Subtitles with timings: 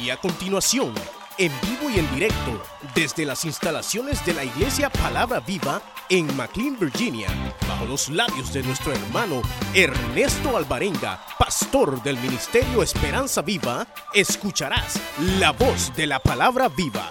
[0.00, 0.92] Y a continuación,
[1.38, 2.62] en vivo y en directo,
[2.94, 7.28] desde las instalaciones de la Iglesia Palabra Viva en McLean, Virginia,
[7.66, 9.40] bajo los labios de nuestro hermano
[9.74, 15.00] Ernesto Alvarenga, pastor del Ministerio Esperanza Viva, escucharás
[15.38, 17.10] la voz de la Palabra Viva.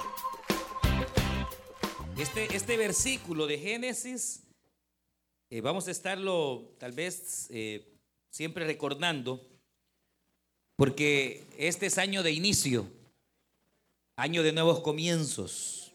[2.17, 4.43] Este, este versículo de Génesis,
[5.49, 7.97] eh, vamos a estarlo tal vez eh,
[8.29, 9.55] siempre recordando,
[10.76, 12.89] porque este es año de inicio,
[14.16, 15.94] año de nuevos comienzos.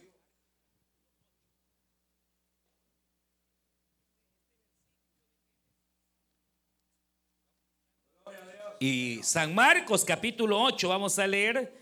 [8.83, 11.79] Y San Marcos capítulo 8 vamos a leer.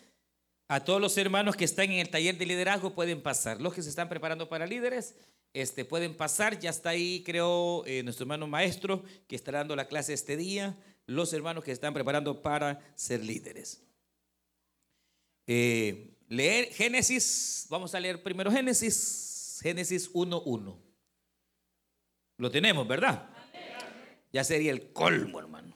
[0.71, 3.61] A todos los hermanos que están en el taller de liderazgo pueden pasar.
[3.61, 5.15] Los que se están preparando para líderes,
[5.55, 6.59] este, pueden pasar.
[6.59, 10.77] Ya está ahí, creo, eh, nuestro hermano maestro que estará dando la clase este día.
[11.09, 13.83] Los hermanos que están preparando para ser líderes.
[15.47, 20.79] Eh, leer Génesis, vamos a leer primero Génesis, Génesis 1.1.
[22.37, 23.27] Lo tenemos, ¿verdad?
[24.31, 25.75] Ya sería el colmo, hermano.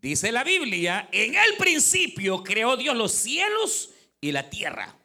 [0.00, 3.90] Dice la Biblia, en el principio creó Dios los cielos
[4.22, 4.98] y la tierra.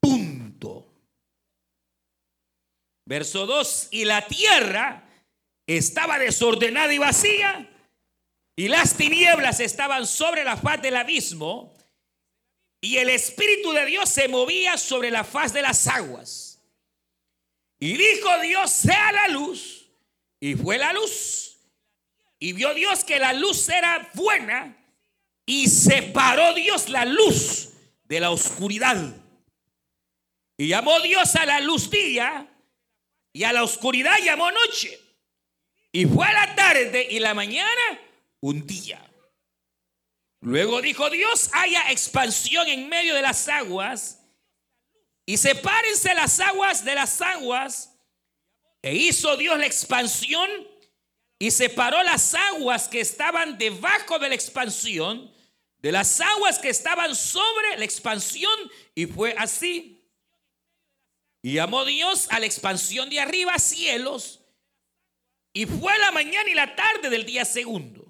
[0.00, 0.90] Punto.
[3.10, 5.02] Verso 2, y la tierra
[5.66, 7.68] estaba desordenada y vacía,
[8.54, 11.74] y las tinieblas estaban sobre la faz del abismo,
[12.80, 16.62] y el Espíritu de Dios se movía sobre la faz de las aguas.
[17.80, 19.88] Y dijo Dios, sea la luz,
[20.38, 21.56] y fue la luz.
[22.38, 24.76] Y vio Dios que la luz era buena
[25.44, 27.70] y separó Dios la luz
[28.04, 29.16] de la oscuridad.
[30.56, 32.49] Y llamó Dios a la luz día
[33.32, 34.98] y a la oscuridad llamó noche.
[35.92, 38.00] Y fue la tarde y la mañana
[38.40, 39.04] un día.
[40.40, 44.20] Luego dijo Dios, haya expansión en medio de las aguas
[45.26, 47.94] y sepárense las aguas de las aguas.
[48.82, 50.48] E hizo Dios la expansión
[51.38, 55.30] y separó las aguas que estaban debajo de la expansión
[55.82, 58.52] de las aguas que estaban sobre la expansión
[58.94, 59.99] y fue así.
[61.42, 64.40] Y llamó Dios a la expansión de arriba cielos
[65.52, 68.06] y fue la mañana y la tarde del día segundo.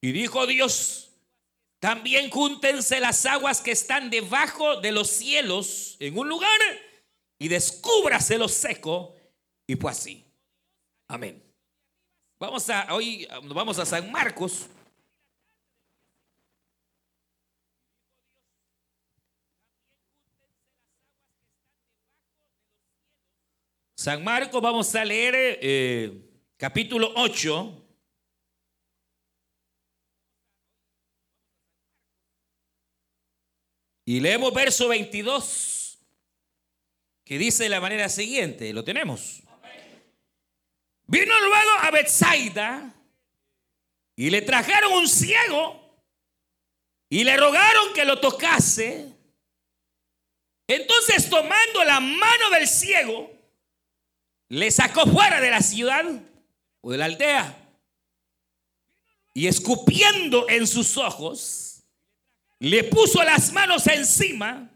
[0.00, 1.10] Y dijo Dios,
[1.80, 6.60] también júntense las aguas que están debajo de los cielos en un lugar
[7.38, 9.14] y descúbrase lo seco.
[9.66, 10.24] Y fue así.
[11.08, 11.42] Amén.
[12.38, 14.66] Vamos a, hoy vamos a San Marcos.
[23.98, 26.12] San Marcos vamos a leer eh,
[26.56, 27.84] capítulo 8.
[34.04, 35.98] Y leemos verso 22,
[37.24, 39.42] que dice de la manera siguiente, lo tenemos.
[41.08, 42.94] Vino luego a Bethsaida
[44.14, 46.04] y le trajeron un ciego
[47.10, 49.12] y le rogaron que lo tocase.
[50.68, 53.37] Entonces tomando la mano del ciego,
[54.48, 56.04] le sacó fuera de la ciudad
[56.80, 57.56] o de la aldea
[59.34, 61.82] y escupiendo en sus ojos,
[62.58, 64.68] le puso las manos encima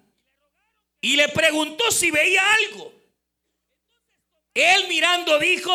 [1.00, 2.92] y le preguntó si veía algo.
[4.54, 5.72] Él mirando dijo,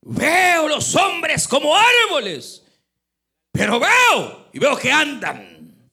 [0.00, 2.62] Veo los hombres como árboles,
[3.50, 5.90] pero veo y veo que andan.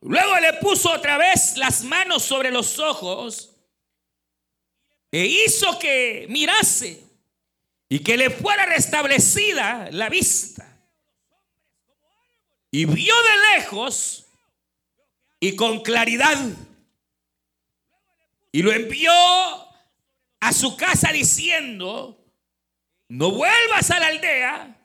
[0.00, 3.57] Luego le puso otra vez las manos sobre los ojos
[5.10, 7.02] e hizo que mirase
[7.88, 10.64] y que le fuera restablecida la vista.
[12.70, 14.26] Y vio de lejos
[15.40, 16.38] y con claridad.
[18.52, 19.12] Y lo envió
[20.40, 22.22] a su casa diciendo,
[23.08, 24.76] no vuelvas a la aldea,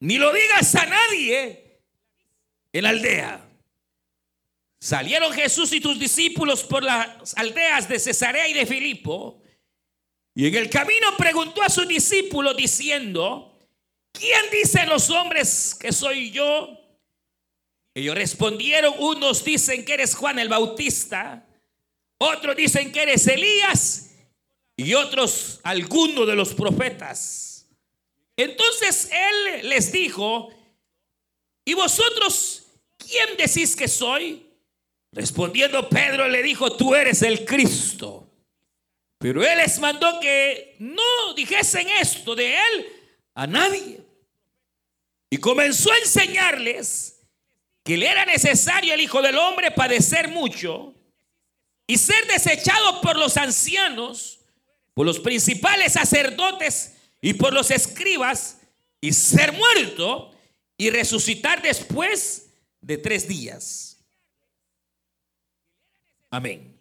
[0.00, 1.80] ni lo digas a nadie
[2.72, 3.45] en la aldea.
[4.86, 9.42] Salieron Jesús y tus discípulos por las aldeas de Cesarea y de Filipo.
[10.32, 13.68] Y en el camino preguntó a sus discípulos diciendo,
[14.12, 16.68] ¿quién dicen los hombres que soy yo?
[17.94, 21.44] Ellos respondieron, unos dicen que eres Juan el Bautista,
[22.18, 24.14] otros dicen que eres Elías
[24.76, 27.66] y otros algunos de los profetas.
[28.36, 30.48] Entonces él les dijo,
[31.64, 32.66] ¿y vosotros
[32.98, 34.45] quién decís que soy?
[35.16, 38.30] Respondiendo Pedro le dijo, tú eres el Cristo.
[39.16, 42.86] Pero él les mandó que no dijesen esto de él
[43.34, 44.04] a nadie.
[45.30, 47.22] Y comenzó a enseñarles
[47.82, 50.94] que le era necesario el Hijo del Hombre padecer mucho
[51.86, 54.40] y ser desechado por los ancianos,
[54.92, 58.58] por los principales sacerdotes y por los escribas,
[59.00, 60.34] y ser muerto
[60.76, 62.50] y resucitar después
[62.82, 63.95] de tres días.
[66.30, 66.76] Amén.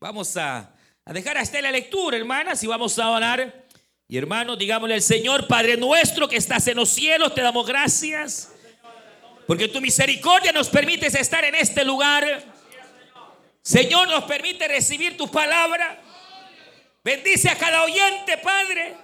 [0.00, 0.70] Vamos a,
[1.06, 3.64] dejar hasta la lectura, hermanas, y vamos a orar.
[4.06, 8.52] Y hermanos, digámosle al Señor, Padre nuestro que estás en los cielos, te damos gracias.
[9.46, 12.44] Porque tu misericordia nos permite estar en este lugar.
[13.62, 16.02] Señor, nos permite recibir tu palabra.
[17.02, 18.94] Bendice a cada oyente, Padre.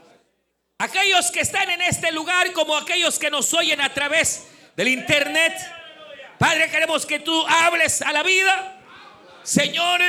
[0.78, 4.46] Aquellos que están en este lugar como aquellos que nos oyen a través
[4.76, 5.54] del internet.
[6.38, 8.79] Padre, queremos que tú hables a la vida.
[9.42, 10.00] Señor,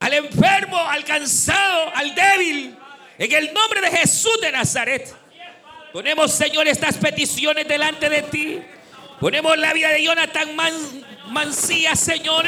[0.00, 2.76] al enfermo, al cansado, al débil.
[3.18, 5.14] En el nombre de Jesús de Nazaret.
[5.92, 8.62] Ponemos, Señor, estas peticiones delante de ti.
[9.20, 10.48] Ponemos la vida de Jonathan
[11.28, 12.46] Mancía, Señor.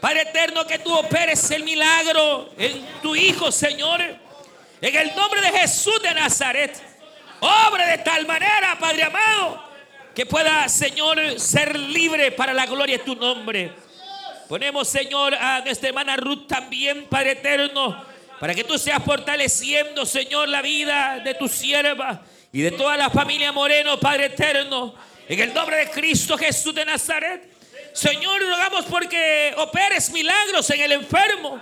[0.00, 4.00] Padre eterno, que tú operes el milagro en tu Hijo, Señor.
[4.80, 6.76] En el nombre de Jesús de Nazaret.
[7.40, 9.62] Obra de tal manera, Padre amado,
[10.14, 13.72] que pueda, Señor, ser libre para la gloria de tu nombre.
[14.52, 18.04] Ponemos, Señor, a nuestra hermana Ruth también, Padre eterno,
[18.38, 22.20] para que tú seas fortaleciendo, Señor, la vida de tu sierva
[22.52, 24.94] y de toda la familia Moreno, Padre eterno.
[25.26, 27.50] En el nombre de Cristo Jesús de Nazaret.
[27.94, 31.58] Señor, rogamos porque operes milagros en el enfermo.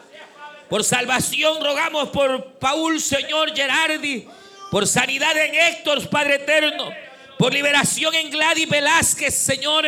[0.69, 4.27] Por salvación rogamos por Paul, Señor Gerardi.
[4.73, 6.91] Por sanidad en Héctor, Padre eterno.
[7.39, 9.87] Por liberación en Gladys Velázquez, Señor.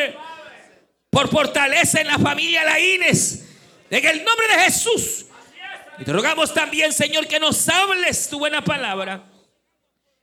[1.12, 3.44] Por fortaleza en la familia Laínez.
[3.90, 5.26] En el nombre de Jesús.
[5.98, 9.22] Y te rogamos también, Señor, que nos hables tu buena palabra.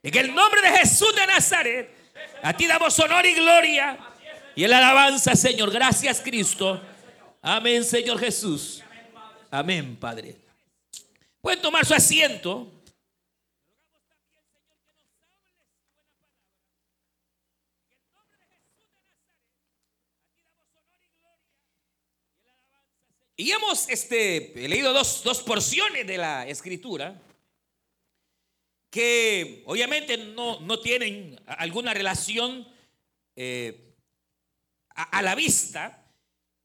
[0.02, 1.94] En el nombre de Jesús de Nazaret.
[2.42, 4.00] A ti damos honor y gloria.
[4.56, 5.70] Y el alabanza, Señor.
[5.70, 6.82] Gracias, Cristo.
[7.40, 8.82] Amén, Señor Jesús.
[9.48, 10.38] Amén, Padre.
[11.40, 12.79] Pueden tomar su asiento.
[23.40, 27.18] Y hemos este, leído dos, dos porciones de la escritura
[28.90, 32.68] que obviamente no, no tienen alguna relación
[33.34, 33.94] eh,
[34.90, 36.06] a, la vista,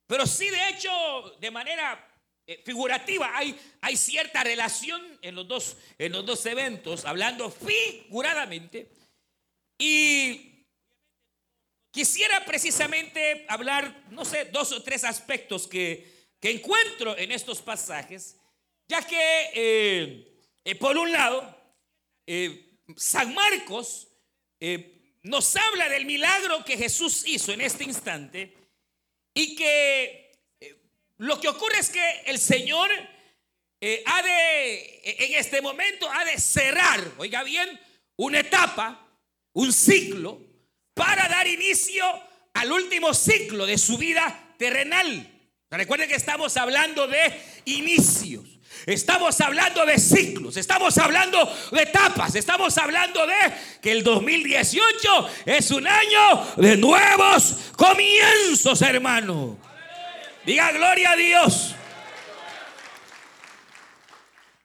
[0.06, 0.92] pero sí de hecho
[1.40, 2.14] de manera
[2.46, 8.92] eh, figurativa hay, hay cierta relación en los, dos, en los dos eventos, hablando figuradamente.
[9.78, 10.66] Y
[11.90, 16.15] quisiera precisamente hablar, no sé, dos o tres aspectos que,
[16.52, 18.38] encuentro en estos pasajes,
[18.88, 21.56] ya que eh, eh, por un lado,
[22.96, 24.08] San Marcos
[25.26, 28.54] nos habla del milagro que Jesús hizo en este instante
[29.34, 30.76] y que eh,
[31.18, 32.92] lo que ocurre es que el Señor
[33.82, 37.80] eh, ha de, en este momento, ha de cerrar, oiga bien,
[38.18, 39.08] una etapa,
[39.54, 40.42] un ciclo,
[40.94, 42.06] para dar inicio
[42.54, 45.35] al último ciclo de su vida terrenal.
[45.70, 48.56] Recuerden que estamos hablando de inicios.
[48.86, 55.72] Estamos hablando de ciclos, estamos hablando de etapas, estamos hablando de que el 2018 es
[55.72, 59.58] un año de nuevos comienzos, hermano.
[60.46, 61.76] Diga gloria a Dios.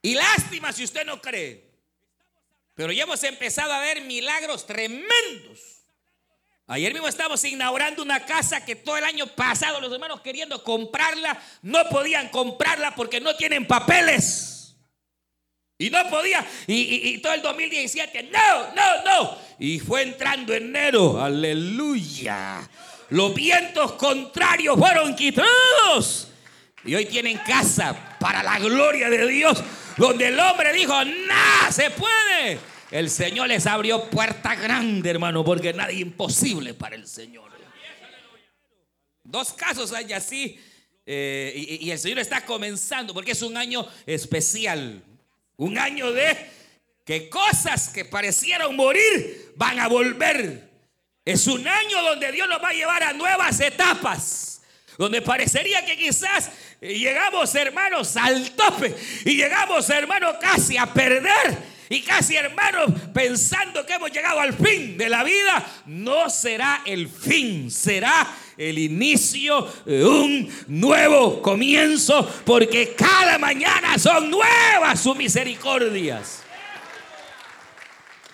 [0.02, 1.70] Y lástima si usted no cree.
[2.74, 5.79] Pero ya hemos empezado a ver milagros tremendos
[6.70, 11.36] Ayer mismo estábamos inaugurando una casa que todo el año pasado los hermanos queriendo comprarla,
[11.62, 14.76] no podían comprarla porque no tienen papeles.
[15.76, 16.46] Y no podía.
[16.68, 19.38] Y, todo el 2017, no, no, no.
[19.58, 22.60] Y fue entrando enero, aleluya.
[23.08, 26.28] Los vientos contrarios fueron quitados.
[26.84, 29.60] Y hoy tienen casa para la gloria de Dios,
[29.96, 32.60] donde el hombre dijo, nada se puede.
[32.90, 37.50] El Señor les abrió puerta grande, hermano, porque nada es imposible para el Señor.
[39.22, 40.58] Dos casos hay así.
[41.06, 45.02] Eh, y, el Señor está comenzando porque es un año especial.
[45.56, 46.36] Un año de
[47.04, 50.68] que cosas que parecieron morir van a volver.
[51.24, 54.62] Es un año donde Dios nos va a llevar a nuevas etapas.
[54.98, 58.96] Donde parecería que quizás llegamos, hermanos, al tope.
[59.24, 64.96] Y llegamos, hermanos, casi a perder y casi hermanos pensando que hemos llegado al fin
[64.96, 72.94] de la vida, no será el fin, será el inicio de un nuevo comienzo, porque
[72.94, 76.44] cada mañana son nuevas sus misericordias.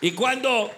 [0.03, 0.71] Y cuando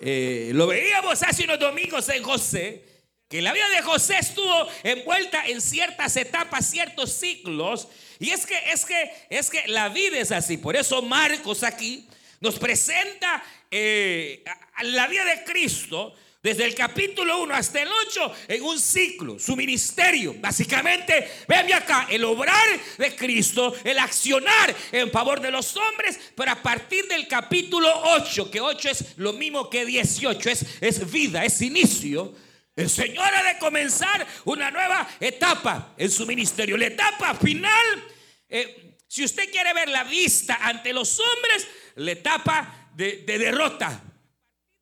[0.00, 2.82] eh, lo veíamos hace unos domingos en José,
[3.28, 7.88] que la vida de José estuvo envuelta en ciertas etapas, ciertos ciclos.
[8.18, 10.56] Y es que, es que, es que la vida es así.
[10.56, 12.08] Por eso Marcos aquí
[12.42, 14.44] nos presenta eh,
[14.82, 19.54] la vida de Cristo desde el capítulo 1 hasta el 8 en un ciclo, su
[19.54, 20.34] ministerio.
[20.40, 22.66] Básicamente, venme acá, el obrar
[22.98, 28.50] de Cristo, el accionar en favor de los hombres, pero a partir del capítulo 8,
[28.50, 32.34] que 8 es lo mismo que 18, es, es vida, es inicio.
[32.74, 36.76] El Señor ha de comenzar una nueva etapa en su ministerio.
[36.76, 38.04] La etapa final,
[38.48, 44.00] eh, si usted quiere ver la vista ante los hombres, la etapa de, derrota.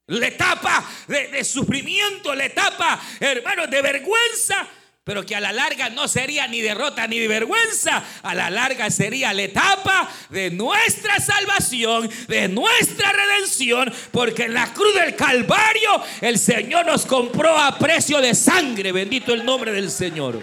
[0.07, 4.69] La etapa de, sufrimiento, la etapa, hermanos, de vergüenza
[5.03, 9.33] pero que a la larga no sería ni derrota ni vergüenza, a la larga sería
[9.33, 16.39] la etapa de nuestra salvación, de nuestra redención, porque en la cruz del Calvario el
[16.39, 20.41] Señor nos compró a precio de sangre, bendito el nombre del Señor.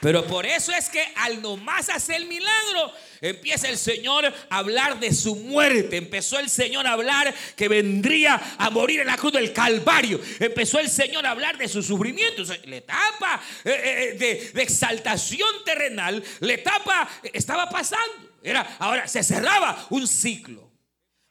[0.00, 5.00] Pero por eso es que al nomás hacer el milagro, empieza el Señor a hablar
[5.00, 5.96] de su muerte.
[5.96, 10.20] Empezó el Señor a hablar que vendría a morir en la cruz del Calvario.
[10.38, 12.42] Empezó el Señor a hablar de su sufrimiento.
[12.64, 18.32] La etapa eh, eh, de, de exaltación terrenal, la etapa estaba pasando.
[18.42, 20.71] Era, ahora se cerraba un ciclo.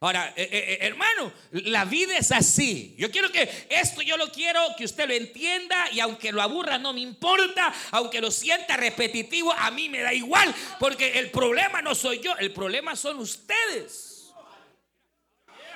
[0.04, 2.96] Ahora, eh, eh, eh, hermano, la vida es así.
[2.98, 6.80] Yo quiero que esto yo lo quiero que usted lo entienda y aunque lo aburra
[6.80, 11.84] no me importa, aunque lo sienta repetitivo, a mí me da igual, porque el problema
[11.84, 14.34] no soy yo, el problema son ustedes.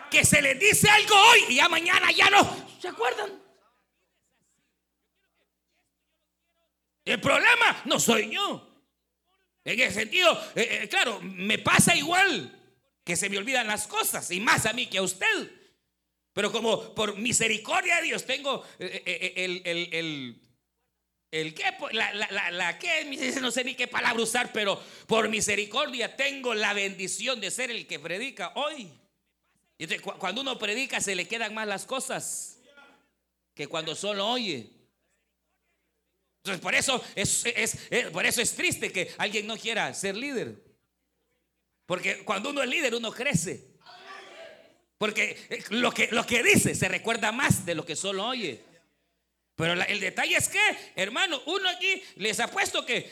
[0.09, 2.65] Que se les dice algo hoy y ya mañana ya no.
[2.81, 3.29] ¿Se acuerdan?
[7.05, 8.67] El problema no soy yo.
[9.63, 10.35] En ese sentido,
[10.89, 12.64] claro, me pasa igual
[13.05, 15.51] que se me olvidan las cosas, y más a mí que a usted.
[16.33, 20.41] Pero como por misericordia de Dios tengo eh, eh, eh, el, el, el,
[21.31, 22.79] el qué, la, la, la,
[23.41, 27.85] no sé ni qué palabra usar, pero por misericordia tengo la bendición de ser el
[27.85, 28.91] que predica hoy.
[29.77, 32.59] Y cuando uno predica se le quedan más las cosas
[33.53, 34.71] que cuando solo oye.
[36.39, 37.77] Entonces por eso es, es,
[38.11, 40.64] por eso es triste que alguien no quiera ser líder.
[41.85, 43.75] Porque cuando uno es líder, uno crece.
[44.97, 48.63] Porque eh, lo que, lo que dice se recuerda más de lo que solo oye.
[49.55, 50.59] Pero el detalle es que,
[50.95, 53.09] hermano, uno aquí les ha puesto que,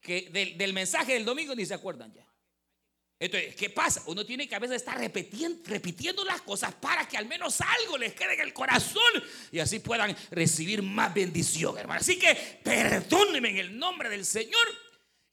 [0.00, 2.24] que del, mensaje del domingo ni se acuerdan ya.
[3.18, 4.02] Entonces, ¿qué pasa?
[4.06, 7.96] Uno tiene que a veces estar repitiendo, repitiendo las cosas para que al menos algo
[7.96, 12.00] les quede en el corazón y así puedan recibir más bendición, hermano.
[12.00, 14.85] Así que perdónenme en el nombre del Señor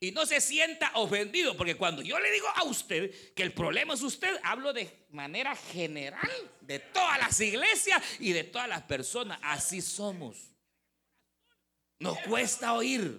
[0.04, 3.94] y no se sienta ofendido, porque cuando yo le digo a usted que el problema
[3.94, 6.30] es usted, hablo de manera general
[6.60, 9.40] de todas las iglesias y de todas las personas.
[9.42, 10.52] Así somos.
[12.00, 13.18] Nos cuesta oír.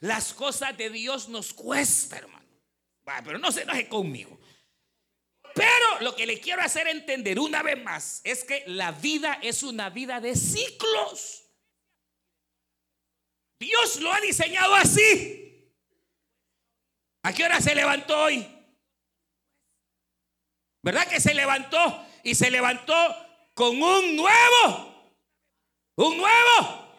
[0.00, 2.48] Las cosas de Dios nos cuesta, hermano.
[3.22, 4.40] pero no se enoje conmigo.
[5.54, 9.62] Pero lo que le quiero hacer entender una vez más es que la vida es
[9.62, 11.42] una vida de ciclos.
[13.60, 15.42] Dios lo ha diseñado así.
[17.24, 18.46] ¿A qué hora se levantó hoy?
[20.82, 22.06] ¿Verdad que se levantó?
[22.22, 22.94] Y se levantó
[23.54, 25.12] con un nuevo,
[25.96, 26.94] un nuevo,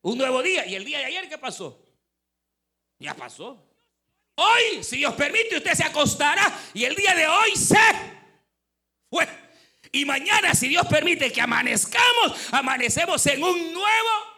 [0.00, 0.64] un nuevo día.
[0.66, 1.78] ¿Y el día de ayer qué pasó?
[2.98, 3.62] Ya pasó.
[4.36, 7.76] Hoy, si Dios permite, usted se acostará y el día de hoy se
[9.10, 9.28] fue.
[9.92, 14.31] Y mañana, si Dios permite que amanezcamos, amanecemos en un nuevo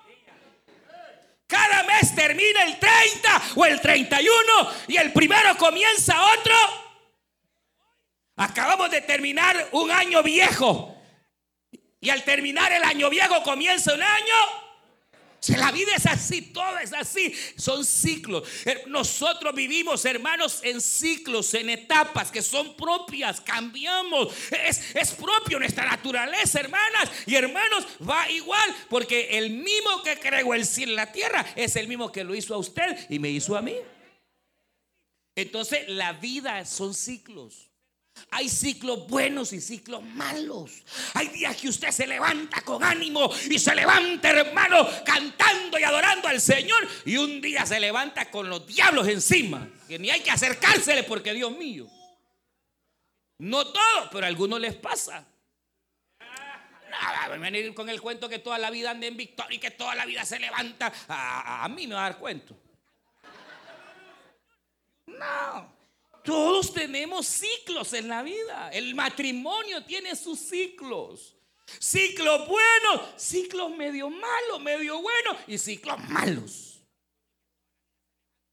[1.54, 4.32] cada mes termina el 30 o el 31
[4.88, 6.54] y el primero comienza otro.
[8.34, 11.00] Acabamos de terminar un año viejo.
[12.00, 14.63] Y al terminar el año viejo comienza un año
[15.48, 17.34] la vida es así, todo es así.
[17.56, 18.48] Son ciclos.
[18.86, 23.40] Nosotros vivimos, hermanos, en ciclos, en etapas que son propias.
[23.40, 24.32] Cambiamos.
[24.50, 27.86] Es, es propio nuestra naturaleza, hermanas y hermanos.
[28.08, 28.74] Va igual.
[28.88, 32.34] Porque el mismo que creó el cielo y la tierra es el mismo que lo
[32.34, 33.74] hizo a usted y me hizo a mí.
[35.36, 37.73] Entonces, la vida son ciclos.
[38.30, 40.70] Hay ciclos buenos y ciclos malos.
[41.14, 46.28] Hay días que usted se levanta con ánimo y se levanta, hermano, cantando y adorando
[46.28, 46.86] al Señor.
[47.04, 49.68] Y un día se levanta con los diablos encima.
[49.88, 51.88] Que ni hay que acercársele porque Dios mío.
[53.38, 55.26] No todo, pero a algunos les pasa.
[56.90, 59.94] Nada, venir con el cuento que toda la vida anda en victoria y que toda
[59.94, 60.92] la vida se levanta.
[61.08, 62.56] A, a mí me va a dar cuento.
[65.06, 65.73] No.
[66.24, 68.70] Todos tenemos ciclos en la vida.
[68.72, 71.36] El matrimonio tiene sus ciclos.
[71.78, 76.80] Ciclos buenos, ciclos medio malos, medio buenos y ciclos malos.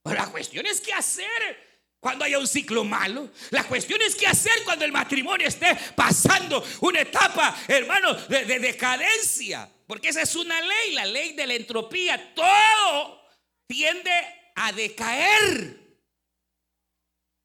[0.04, 3.30] Pero la cuestión es qué hacer cuando haya un ciclo malo.
[3.52, 8.60] La cuestión es qué hacer cuando el matrimonio esté pasando una etapa, hermano, de, de,
[8.60, 9.72] decadencia.
[9.88, 12.34] Porque esa es una ley, la ley de la entropía.
[12.34, 13.22] Todo
[13.68, 14.12] tiende
[14.56, 15.82] a decaer.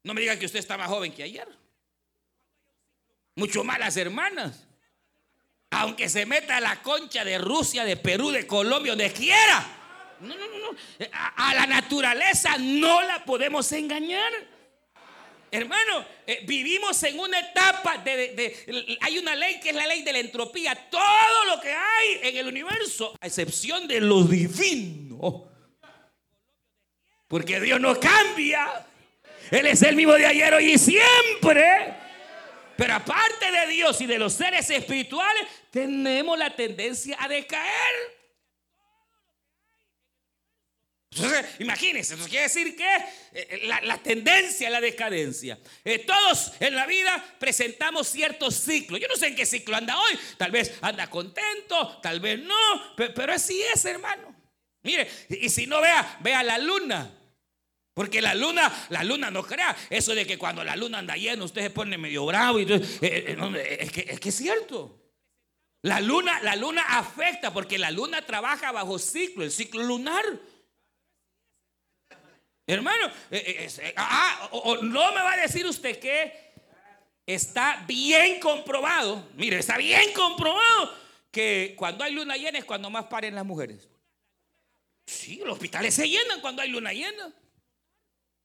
[0.07, 1.45] No me digan que usted está más joven que ayer.
[3.35, 4.65] Mucho más las hermanas.
[5.69, 9.67] Aunque se meta a la concha de Rusia, de Perú, de Colombia, donde quiera.
[10.21, 10.77] No, no, no, no.
[11.11, 14.31] A, la naturaleza no la podemos engañar.
[15.51, 20.13] Hermano, eh, vivimos en una etapa de, Hay una ley que es la ley de
[20.13, 20.73] la entropía.
[20.89, 25.49] Todo lo que hay en el universo, a excepción de lo divino.
[27.27, 28.86] Porque Dios no cambia.
[29.51, 31.95] Él es el mismo de ayer, hoy y siempre.
[32.77, 38.17] Pero aparte de Dios y de los seres espirituales, tenemos la tendencia a decaer.
[41.17, 45.57] Entonces, imagínense, eso quiere decir que eh, eh, la, tendencia a la decadencia.
[45.83, 48.99] Eh, todos en la vida presentamos ciertos ciclos.
[48.99, 50.19] Yo no sé en qué ciclo anda hoy.
[50.37, 52.95] Tal vez anda contento, tal vez no.
[52.95, 54.35] Pero, así es, hermano.
[54.83, 57.16] Mire, y si no vea, vea la luna.
[57.97, 61.43] Porque la luna, la luna no crea eso de que cuando la luna anda llena
[61.43, 62.59] usted se pone medio bravo.
[62.59, 62.99] Y es,
[63.91, 65.01] que, es que es cierto.
[65.81, 70.23] La luna, la luna afecta porque la luna trabaja bajo ciclo, el ciclo lunar.
[72.67, 74.47] Hermano, eh, eh, eh, ah,
[74.83, 76.53] no me va a decir usted que
[77.25, 80.93] está bien comprobado, mire, está bien comprobado
[81.31, 83.89] que cuando hay luna llena es cuando más paren las mujeres.
[85.07, 87.33] Sí, los hospitales se llenan cuando hay luna llena.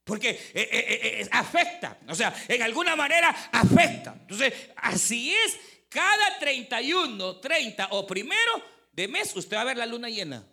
[0.04, 4.16] Porque afecta, o sea, en alguna manera afecta.
[4.20, 5.56] Entonces, así es,
[5.88, 10.46] cada 31, 30 o primero de mes usted va a ver la luna llena.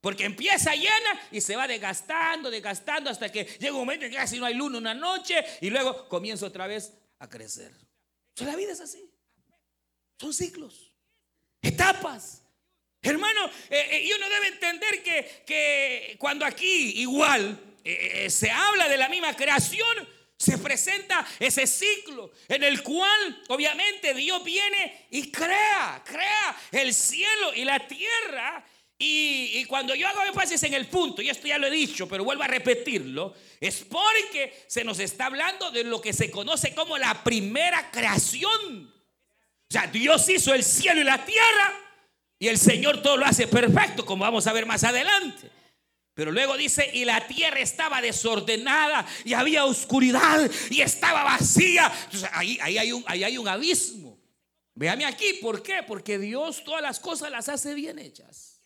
[0.00, 4.16] Porque empieza llena y se va desgastando, desgastando hasta que llega un momento en que
[4.16, 7.72] casi no hay luna una noche y luego comienza otra vez a crecer.
[8.36, 9.10] la vida es así.
[10.18, 10.94] Son ciclos,
[11.60, 12.42] etapas.
[13.02, 18.88] Hermano, eh, eh, y uno debe entender que, que cuando aquí igual eh, se habla
[18.88, 25.30] de la misma creación, se presenta ese ciclo en el cual obviamente Dios viene y
[25.30, 28.64] crea, crea el cielo y la tierra
[29.02, 32.22] y, cuando yo hago énfasis en el punto, y esto ya lo he dicho, pero
[32.22, 36.98] vuelvo a repetirlo, es porque se nos está hablando de lo que se conoce como
[36.98, 38.92] la primera creación.
[38.92, 41.80] O sea, Dios hizo el cielo y la tierra
[42.38, 45.50] y el Señor todo lo hace perfecto, como vamos a ver más adelante.
[46.14, 51.90] Pero luego dice, y la tierra estaba desordenada y había oscuridad y estaba vacía.
[52.04, 54.18] Entonces ahí, ahí, hay, un, ahí hay un abismo.
[54.74, 55.82] Véame aquí, ¿por qué?
[55.86, 58.60] Porque Dios todas las cosas las hace bien hechas.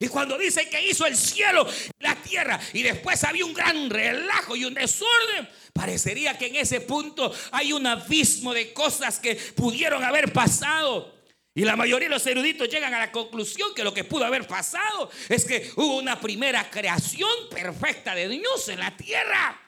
[0.00, 1.66] Y cuando dice que hizo el cielo,
[1.98, 6.80] la tierra, y después había un gran relajo y un desorden, parecería que en ese
[6.80, 11.17] punto hay un abismo de cosas que pudieron haber pasado.
[11.54, 14.46] Y la mayoría de los eruditos llegan a la conclusión que lo que pudo haber
[14.46, 19.60] pasado es que hubo una primera creación perfecta de Dios en la tierra.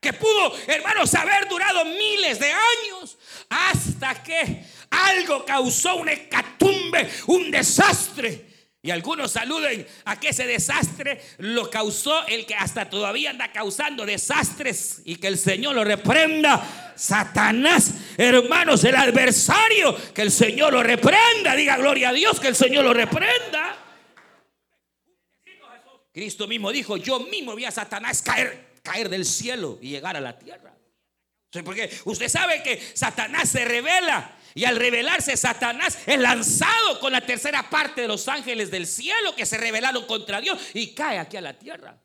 [0.00, 7.50] Que pudo, hermanos, haber durado miles de años hasta que algo causó un hecatumbe, un
[7.50, 8.49] desastre
[8.82, 14.06] y algunos saluden a que ese desastre lo causó el que hasta todavía anda causando
[14.06, 16.94] desastres y que el Señor lo reprenda.
[16.96, 21.54] Satanás, hermanos, el adversario, que el Señor lo reprenda.
[21.54, 23.76] Diga gloria a Dios, que el Señor lo reprenda.
[26.12, 30.20] Cristo mismo dijo, yo mismo vi a Satanás caer, caer del cielo y llegar a
[30.20, 30.74] la tierra.
[31.64, 37.20] Porque usted sabe que Satanás se revela y al revelarse Satanás es lanzado con la
[37.20, 41.36] tercera parte de los ángeles del cielo que se rebelaron contra Dios y cae aquí
[41.36, 41.98] a la tierra.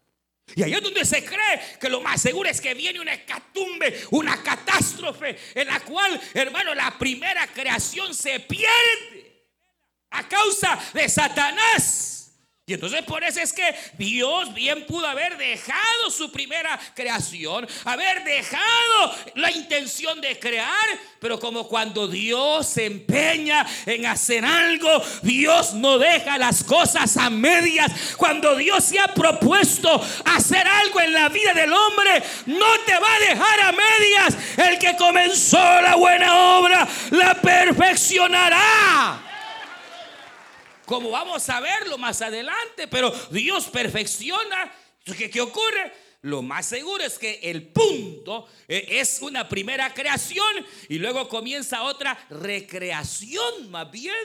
[0.53, 4.01] Y ahí es donde se cree que lo más seguro es que viene una hecatumbe,
[4.11, 9.47] una catástrofe en la cual, hermano, la primera creación se pierde
[10.11, 12.24] a causa de Satanás.
[12.67, 18.23] Y entonces por eso es que Dios bien pudo haber dejado su primera creación, haber
[18.23, 20.87] dejado la intención de crear,
[21.19, 24.89] pero como cuando Dios se empeña en hacer algo,
[25.21, 28.15] Dios no deja las cosas a medias.
[28.17, 33.13] Cuando Dios se ha propuesto hacer algo en la vida del hombre, no te va
[33.13, 34.37] a dejar a medias.
[34.57, 39.24] El que comenzó la buena obra, la perfeccionará
[40.85, 44.71] como vamos a verlo más adelante, pero Dios perfecciona.
[45.03, 46.05] ¿Qué, qué ocurre?
[46.25, 51.83] lo más seguro es que el punto eh, es una primera creación y luego comienza
[51.83, 54.15] otra recreación más bien.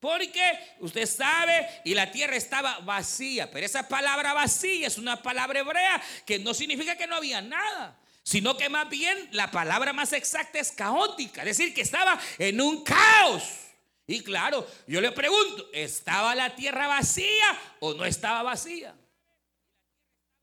[0.00, 0.42] Porque
[0.78, 6.02] usted sabe, y la tierra estaba vacía, pero esa palabra vacía es una palabra hebrea
[6.24, 10.60] que no significa que no había nada sino que más bien la palabra más exacta
[10.60, 13.69] es caótica, es decir, que estaba en un caos.
[14.10, 18.92] Y claro, yo le pregunto, ¿estaba la tierra vacía o no estaba vacía?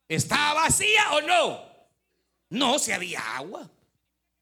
[0.08, 1.66] ¿Estaba vacía o no?
[2.48, 3.68] No, si había agua.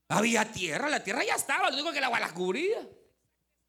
[0.07, 2.79] Había tierra, la tierra ya estaba, lo único que el agua la cubría.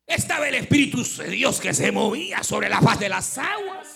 [0.05, 3.87] Estaba el Espíritu de Dios que se movía sobre la faz de las aguas.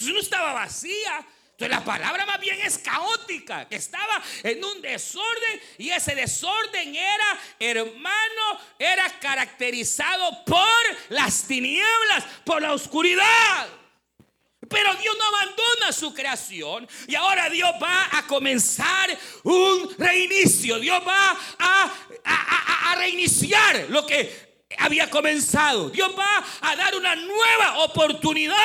[0.00, 1.26] No estaba vacía.
[1.60, 6.96] Entonces la palabra más bien es caótica, que estaba en un desorden y ese desorden
[6.96, 13.68] era, hermano, era caracterizado por las tinieblas, por la oscuridad.
[14.70, 19.10] Pero Dios no abandona su creación y ahora Dios va a comenzar
[19.42, 20.78] un reinicio.
[20.78, 25.90] Dios va a, reiniciar lo que había comenzado.
[25.90, 28.56] Dios va a dar una nueva oportunidad.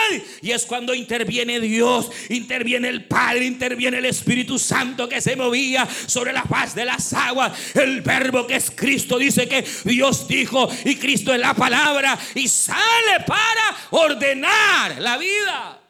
[0.41, 5.87] Y es cuando interviene Dios, interviene el Padre, interviene el Espíritu Santo que se movía
[6.07, 7.75] sobre la faz de las aguas.
[7.75, 12.47] El verbo que es Cristo dice que Dios dijo y Cristo es la palabra y
[12.47, 15.81] sale para ordenar la vida.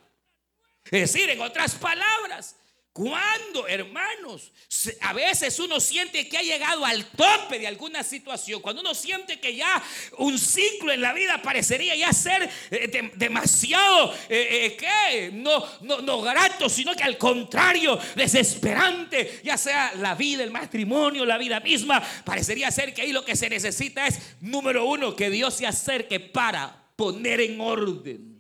[0.86, 2.56] Es decir, en otras palabras,
[2.96, 4.54] cuando, hermanos,
[5.02, 9.38] a veces uno siente que ha llegado al tope de alguna situación, cuando uno siente
[9.38, 9.84] que ya
[10.18, 15.30] un ciclo en la vida parecería ya ser eh, demasiado, eh, eh, ¿qué?
[15.34, 21.26] No, no, no grato, sino que al contrario, desesperante, ya sea la vida, el matrimonio,
[21.26, 25.30] la vida misma, parecería ser que ahí lo que se necesita es, número uno, que
[25.30, 28.36] Dios se acerque para poner en orden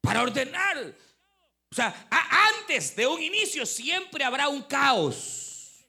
[0.00, 0.94] para ordenar.
[1.74, 2.06] O sea,
[2.60, 5.84] antes de un inicio siempre habrá un caos.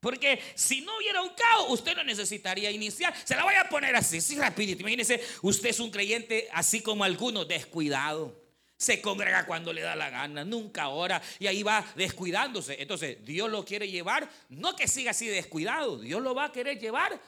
[0.00, 3.14] Porque si no hubiera un caos, usted no necesitaría iniciar.
[3.24, 4.82] Se la voy a poner así, sí, rapidito.
[4.82, 8.38] Imagínese, usted es un creyente así como algunos, descuidado.
[8.76, 12.82] Se congrega cuando le da la gana, nunca ora y ahí va descuidándose.
[12.82, 16.78] Entonces, Dios lo quiere llevar, no que siga así descuidado, Dios lo va a querer
[16.78, 17.18] llevar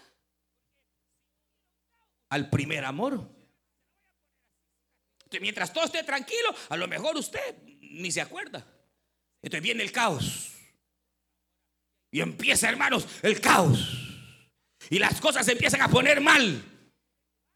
[2.29, 3.27] al primer amor
[5.41, 8.67] mientras todo esté tranquilo, a lo mejor usted ni se acuerda.
[9.43, 10.53] Entonces viene el caos.
[12.11, 13.79] Y empieza, hermanos, el caos.
[14.91, 16.74] Y las cosas se empiezan a poner mal.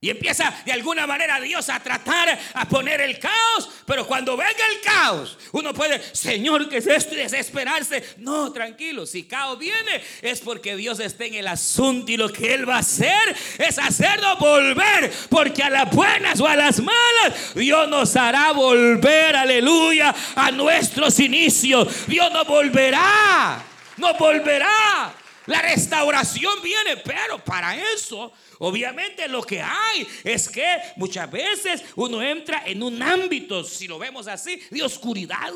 [0.01, 4.53] Y empieza de alguna manera Dios a tratar a poner el caos, pero cuando venga
[4.73, 7.15] el caos, uno puede, Señor, ¿qué es esto?
[7.15, 8.05] Y desesperarse.
[8.19, 12.55] No, tranquilo, si caos viene es porque Dios está en el asunto y lo que
[12.55, 17.55] Él va a hacer es hacernos volver, porque a las buenas o a las malas,
[17.57, 22.07] Dios nos hará volver, aleluya, a nuestros inicios.
[22.07, 23.65] Dios nos volverá,
[23.97, 25.13] nos volverá.
[25.49, 32.23] La restauración viene, pero para eso Obviamente lo que hay es que muchas veces uno
[32.23, 35.53] entra en un ámbito, si lo vemos así, de oscuridad.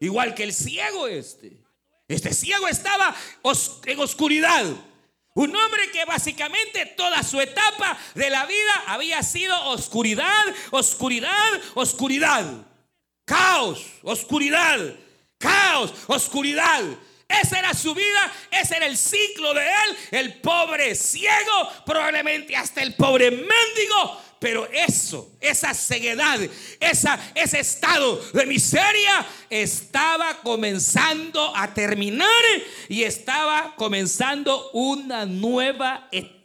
[0.00, 1.56] Igual que el ciego este.
[2.06, 3.14] Este ciego estaba
[3.84, 4.64] en oscuridad.
[5.34, 12.66] Un hombre que básicamente toda su etapa de la vida había sido oscuridad, oscuridad, oscuridad.
[13.24, 14.94] Caos, oscuridad,
[15.38, 16.84] caos, oscuridad.
[17.28, 19.96] Esa era su vida, ese era el ciclo de él.
[20.12, 24.22] El pobre ciego, probablemente hasta el pobre mendigo.
[24.38, 26.38] Pero eso, esa ceguedad,
[26.78, 32.28] ese estado de miseria estaba comenzando a terminar
[32.88, 36.35] y estaba comenzando una nueva etapa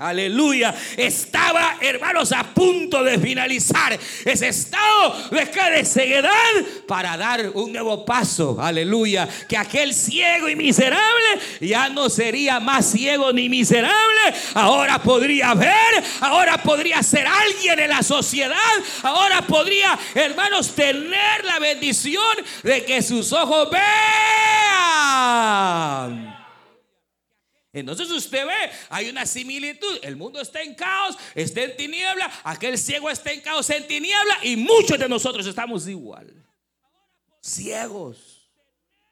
[0.00, 6.30] aleluya, estaba, hermanos, a punto de finalizar ese estado de ceguedad
[6.86, 12.90] para dar un nuevo paso, aleluya, que aquel ciego y miserable ya no sería más
[12.90, 13.94] ciego ni miserable,
[14.54, 18.56] ahora podría ver, ahora podría ser alguien en la sociedad,
[19.02, 22.22] ahora podría, hermanos, tener la bendición
[22.62, 23.86] de que sus ojos vean.
[27.80, 29.98] Entonces usted ve, hay una similitud.
[30.02, 34.38] El mundo está en caos, está en tiniebla, aquel ciego está en caos, en tiniebla
[34.42, 36.32] y muchos de nosotros estamos igual.
[37.42, 38.48] Ciegos.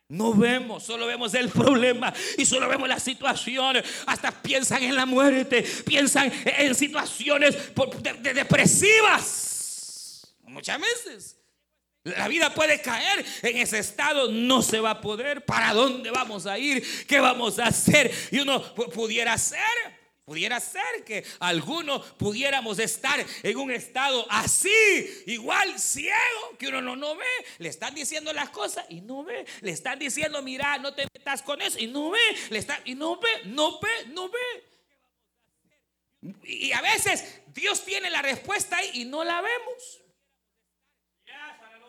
[0.08, 3.76] No vemos, solo vemos el problema y solo vemos la situación.
[4.06, 7.56] Hasta piensan en la muerte, piensan en situaciones
[8.22, 9.54] depresivas.
[10.42, 11.36] Muchas veces.
[12.04, 15.44] La vida puede caer en ese estado, no se va a poder.
[15.44, 17.06] ¿Para dónde vamos a ir?
[17.06, 18.12] ¿Qué vamos a hacer?
[18.30, 19.60] Y uno pudiera ser
[20.24, 26.96] Pudiera ser que algunos pudiéramos estar en un estado así, igual ciego, que uno no,
[26.96, 27.26] no ve.
[27.58, 29.44] Le están diciendo las cosas y no ve.
[29.60, 32.36] Le están diciendo, mira, no te metas con eso y no ve.
[32.48, 34.64] Le está, y no ve, no ve, no ve.
[36.44, 40.03] Y a veces Dios tiene la respuesta ahí y no la vemos.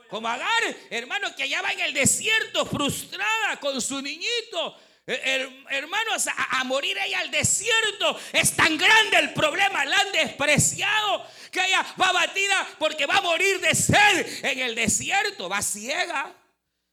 [0.10, 4.78] Como Agar, hermano, que allá va en el desierto frustrada con su niñito.
[5.08, 8.20] Hermanos, a, morir ella al desierto.
[8.34, 13.22] Es tan grande el problema, la han despreciado que ella va batida porque va a
[13.22, 15.48] morir de sed en el desierto.
[15.48, 16.34] Va ciega.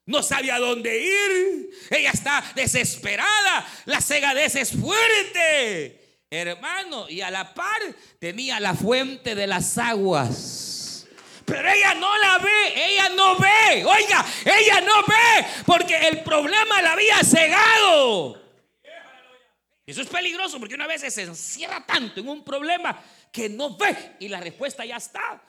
[0.04, 1.70] No sabe a dónde ir.
[1.90, 3.66] Ella está desesperada.
[3.86, 6.00] La cegadez es fuerte.
[6.28, 7.80] Hermano, y a la par
[8.18, 10.71] tenía la fuente de las aguas.
[11.52, 13.84] Pero ella no la ve, ella no ve.
[13.84, 18.40] Oiga, ella no ve porque el problema la había cegado.
[19.84, 22.98] Eso es peligroso porque una vez se encierra tanto en un problema
[23.30, 25.42] que no ve y la respuesta ya está.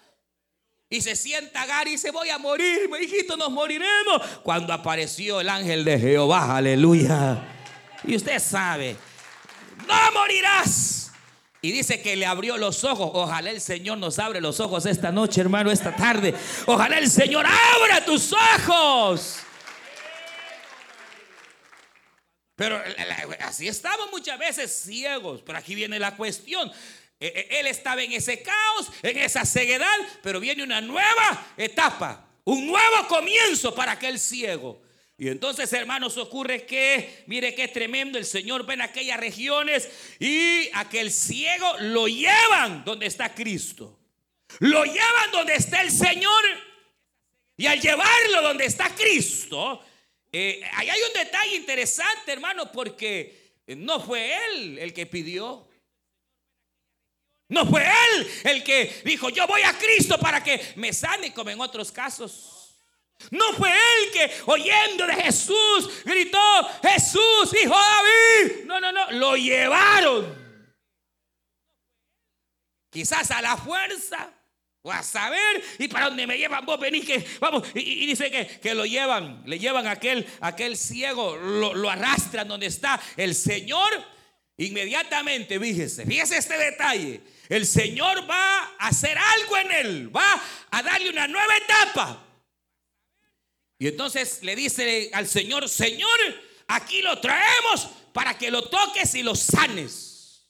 [0.89, 4.21] Y se sienta Gary y dice, voy a morir, mi hijito, nos moriremos.
[4.43, 7.41] Cuando apareció el ángel de Jehová, aleluya.
[8.03, 8.97] Y usted sabe,
[9.87, 11.02] no morirás.
[11.63, 13.09] Y dice que le abrió los ojos.
[13.13, 16.35] Ojalá el Señor nos abre los ojos esta noche, hermano, esta tarde.
[16.65, 19.37] Ojalá el Señor abra tus ojos.
[22.57, 22.81] Pero
[23.39, 25.41] así estamos muchas veces ciegos.
[25.45, 26.69] Pero aquí viene la cuestión.
[27.17, 32.27] E, e, él estaba en ese caos, en esa ceguedad, pero viene una nueva etapa,
[32.43, 34.81] un nuevo comienzo para aquel ciego.
[35.17, 40.69] Y entonces, hermanos, ocurre que, mire qué tremendo, el Señor ve en aquellas regiones y
[40.73, 43.99] aquel ciego lo llevan donde está Cristo.
[44.59, 46.43] Lo llevan donde está el Señor.
[47.55, 49.83] Y al llevarlo donde está Cristo,
[50.31, 55.67] eh, ahí hay un detalle interesante, hermano, porque no fue Él el que pidió.
[57.49, 61.51] No fue Él el que dijo, yo voy a Cristo para que me sane, como
[61.51, 62.62] en otros casos.
[63.31, 66.39] No fue él que oyendo de Jesús gritó,
[66.81, 68.65] Jesús, hijo de David.
[68.65, 70.43] No, no, no, lo llevaron.
[72.89, 74.31] Quizás a la fuerza
[74.83, 78.45] o a saber y para dónde me llevan vos venís que vamos y, dice que,
[78.45, 83.33] que, lo llevan le llevan a aquel aquel ciego lo, lo, arrastran donde está el
[83.33, 83.89] Señor
[84.57, 90.83] inmediatamente fíjese fíjese este detalle el Señor va a hacer algo en él va a
[90.83, 92.21] darle una nueva etapa
[93.83, 96.17] y entonces le dice al Señor, Señor,
[96.69, 100.47] aquí lo traemos para que lo toques y lo sanes.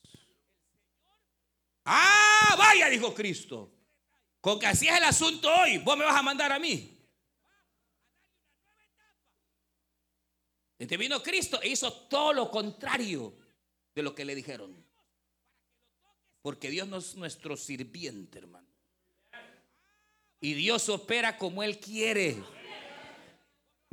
[1.84, 3.74] Ah, vaya, dijo Cristo.
[4.40, 6.96] Con que así es el asunto hoy, vos me vas a mandar a mí.
[10.78, 13.36] Este vino Cristo e hizo todo lo contrario
[13.96, 14.86] de lo que le dijeron.
[16.44, 18.68] Porque Dios no es nuestro sirviente, hermano.
[20.40, 22.38] Y Dios opera como Él quiere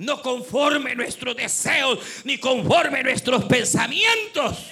[0.00, 4.70] no conforme nuestros deseos, ni conforme nuestros pensamientos.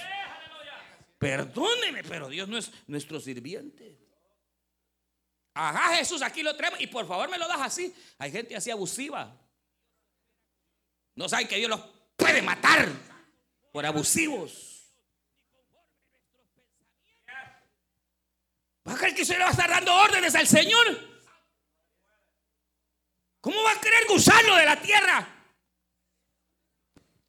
[1.19, 3.95] Perdóneme, pero Dios no es nuestro sirviente.
[5.53, 7.93] Ajá, Jesús, aquí lo traemos y por favor me lo das así.
[8.17, 9.37] Hay gente así abusiva.
[11.15, 11.81] No saben que Dios los
[12.15, 12.87] puede matar
[13.71, 14.83] por abusivos.
[18.87, 21.08] ¿Va a creer que se le va a estar dando órdenes al Señor?
[23.41, 25.27] ¿Cómo va a querer gusano de la tierra?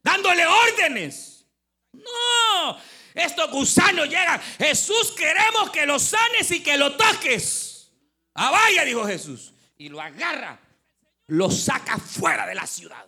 [0.03, 1.45] Dándole órdenes.
[1.93, 2.77] No,
[3.13, 4.41] estos gusanos llegan.
[4.57, 7.91] Jesús, queremos que lo sanes y que lo toques.
[8.33, 9.53] Ah, vaya, dijo Jesús.
[9.77, 10.59] Y lo agarra,
[11.27, 13.05] lo saca fuera de la ciudad.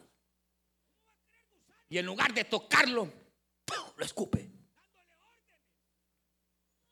[1.89, 3.11] Y en lugar de tocarlo,
[3.97, 4.49] lo escupe.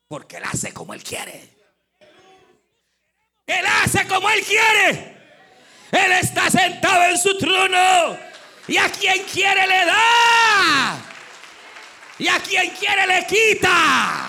[0.08, 1.56] Porque él hace como él quiere.
[3.46, 5.21] Él hace como él quiere.
[5.92, 8.18] Él está sentado en su trono.
[8.66, 10.98] Y a quien quiere le da.
[12.18, 14.28] Y a quien quiere le quita.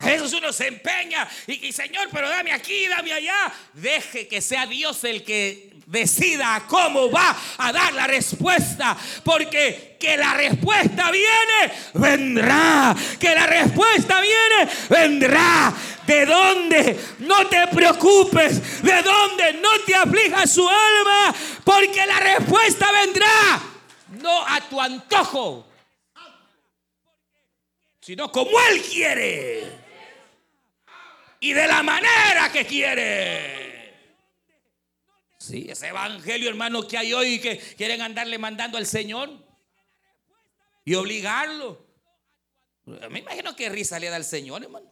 [0.00, 3.52] Jesús uno se empeña y, y, Señor, pero dame aquí, dame allá.
[3.72, 8.96] Deje que sea Dios el que decida cómo va a dar la respuesta.
[9.24, 12.94] Porque que la respuesta viene, vendrá.
[13.18, 15.72] Que la respuesta viene, vendrá.
[16.06, 17.00] ¿De dónde?
[17.20, 18.82] No te preocupes.
[18.82, 19.52] ¿De dónde?
[19.54, 21.34] No te aflija su alma.
[21.64, 23.62] Porque la respuesta vendrá.
[24.20, 25.68] No a tu antojo.
[28.00, 29.82] Sino como Él quiere.
[31.38, 33.61] Y de la manera que quiere.
[35.42, 39.28] Sí, ese evangelio, hermano, que hay hoy que quieren andarle mandando al Señor
[40.84, 41.84] y obligarlo.
[42.84, 44.88] Me imagino que risa le da al Señor, hermano.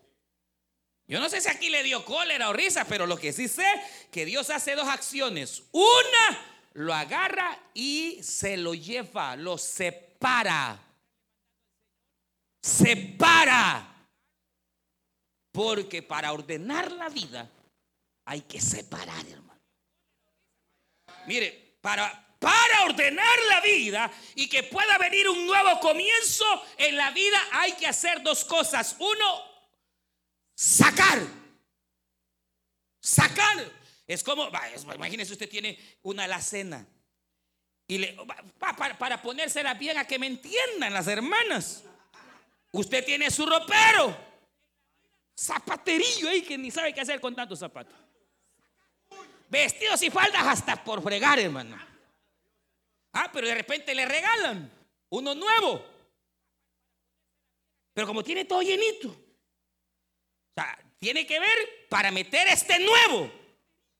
[1.06, 3.64] Yo no sé si aquí le dio cólera o risa, pero lo que sí sé
[4.10, 5.62] que Dios hace dos acciones.
[5.70, 10.80] Una, lo agarra y se lo lleva, lo separa.
[12.60, 13.86] Separa.
[15.52, 17.48] Porque para ordenar la vida
[18.24, 19.49] hay que separar, hermano.
[21.26, 26.44] Mire, para para ordenar la vida y que pueda venir un nuevo comienzo
[26.78, 28.96] en la vida hay que hacer dos cosas.
[28.98, 29.44] Uno,
[30.54, 31.20] sacar.
[32.98, 33.70] Sacar.
[34.06, 34.50] Es como,
[34.94, 36.86] imagínese usted tiene una alacena
[37.86, 38.16] y le,
[38.58, 41.84] para, para ponérsela bien a que me entiendan las hermanas.
[42.72, 44.16] Usted tiene su ropero,
[45.38, 47.94] zapaterillo ahí que ni sabe qué hacer con tantos zapatos.
[49.50, 51.76] Vestidos y faldas hasta por fregar, hermano.
[53.12, 54.70] Ah, pero de repente le regalan
[55.08, 55.84] uno nuevo.
[57.92, 59.08] Pero como tiene todo llenito.
[59.08, 63.28] O sea, tiene que ver para meter este nuevo.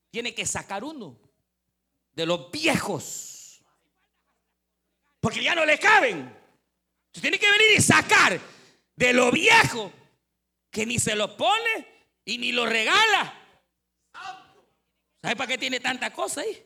[0.09, 1.19] Tiene que sacar uno
[2.13, 3.61] de los viejos.
[5.19, 6.33] Porque ya no le caben.
[7.11, 8.39] tiene que venir y sacar
[8.95, 9.91] de lo viejo
[10.69, 13.40] que ni se lo pone y ni lo regala.
[15.21, 16.63] ¿Sabe para qué tiene tanta cosa ahí?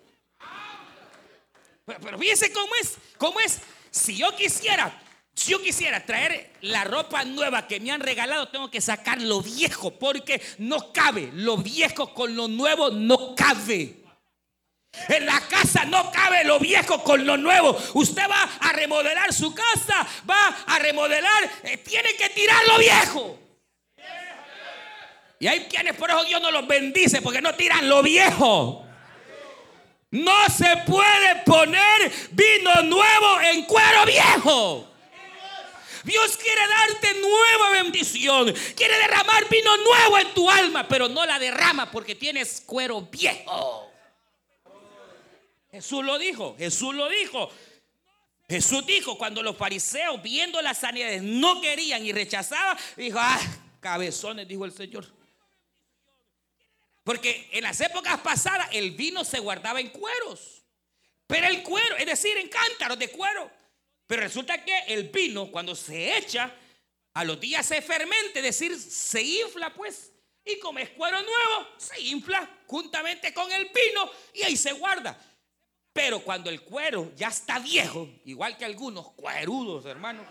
[1.86, 3.60] Pero, fíjense cómo es, cómo es.
[3.91, 5.02] Si yo quisiera,
[5.34, 9.41] si yo quisiera traer la ropa nueva que me han regalado, tengo que sacar lo
[9.41, 11.30] viejo porque no cabe.
[11.34, 13.98] Lo viejo con lo nuevo no cabe.
[15.10, 17.78] En la casa no cabe lo viejo con lo nuevo.
[17.94, 23.44] Usted va a remodelar su casa, va a remodelar, eh, tiene que tirar lo viejo.
[25.39, 28.86] Y hay quienes por eso Dios no los bendice porque no tiran lo viejo.
[30.12, 34.91] No se puede poner vino nuevo en cuero viejo.
[36.06, 38.54] Dios quiere darte nueva bendición.
[38.76, 43.91] Quiere derramar vino nuevo en tu alma, pero no la derrama porque tienes cuero viejo.
[45.71, 47.50] Jesús lo dijo, Jesús lo dijo.
[48.48, 53.41] Jesús dijo cuando los fariseos viendo las sanidades no querían y rechazaban, dijo, ah,
[53.82, 55.14] cabezones, dijo el Señor.
[57.06, 60.63] Porque en las épocas pasadas el vino se guardaba en cueros.
[61.28, 63.50] Pero el cuero, es decir, en cántaros de cuero.
[64.08, 66.52] Pero resulta que el vino, cuando se echa,
[67.13, 70.13] a los días se fermente, es decir, se infla pues.
[70.44, 75.15] Y como es cuero nuevo, se infla juntamente con el vino y ahí se guarda.
[75.94, 80.26] Pero cuando el cuero ya está viejo, igual que algunos cuerudos, hermanos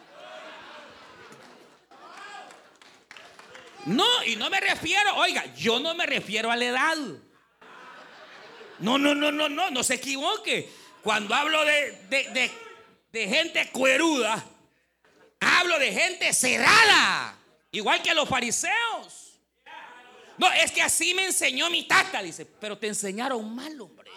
[3.86, 6.96] No, y no me refiero, oiga, yo no me refiero a la edad.
[8.78, 10.70] No, no, no, no, no, no se equivoque.
[11.02, 12.50] Cuando hablo de,
[13.12, 14.42] de, gente cueruda,
[15.40, 17.36] hablo de gente cerrada,
[17.72, 19.38] igual que los fariseos.
[20.38, 24.10] No, es que así me enseñó mi tata, dice, pero te enseñaron mal, hombre.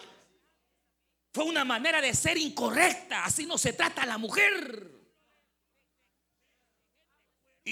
[1.32, 4.97] Fue una manera de ser incorrecta, así no se trata a la mujer.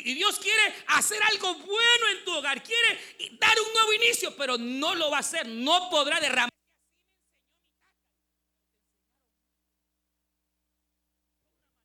[0.04, 3.00] Y Dios quiere hacer algo bueno en tu hogar, quiere
[3.38, 6.50] dar un nuevo inicio, pero no lo va a hacer, no podrá derramar.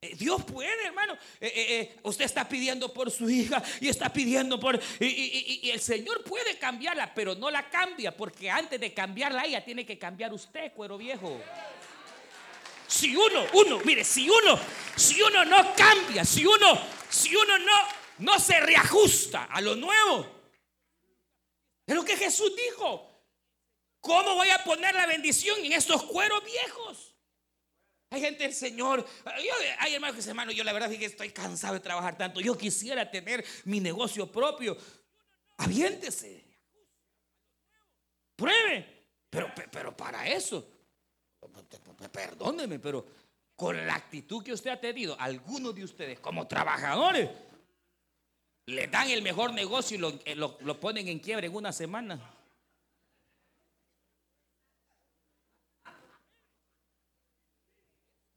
[0.03, 1.13] Eh, Dios puede, hermano.
[1.39, 4.79] Eh, eh, usted está pidiendo por su hija y está pidiendo por...
[4.99, 9.85] Y, el Señor puede cambiarla, pero no la cambia, porque antes de cambiarla ella tiene
[9.85, 11.39] que cambiar usted, cuero viejo.
[12.87, 14.59] Si uno, uno, mire, si uno,
[14.95, 20.27] si uno no cambia, si uno, si uno no no se reajusta a lo nuevo.
[21.85, 23.07] Es lo que Jesús dijo.
[23.99, 27.15] ¿Cómo voy a poner la bendición en estos cueros viejos?
[28.09, 29.05] Hay gente del Señor.
[29.79, 32.41] hay hermanos que dicen, hermano, yo la verdad es que estoy cansado de trabajar tanto.
[32.41, 34.77] Yo quisiera tener mi negocio propio.
[35.57, 36.43] Aviéntese.
[38.35, 39.01] Pruebe.
[39.29, 40.67] Pero, pero para eso,
[42.11, 43.05] perdóneme, pero
[43.55, 47.29] con la actitud que usted ha tenido, algunos de ustedes como trabajadores,
[48.71, 52.19] le dan el mejor negocio y eh, lo, lo, ponen en quiebra en una semana.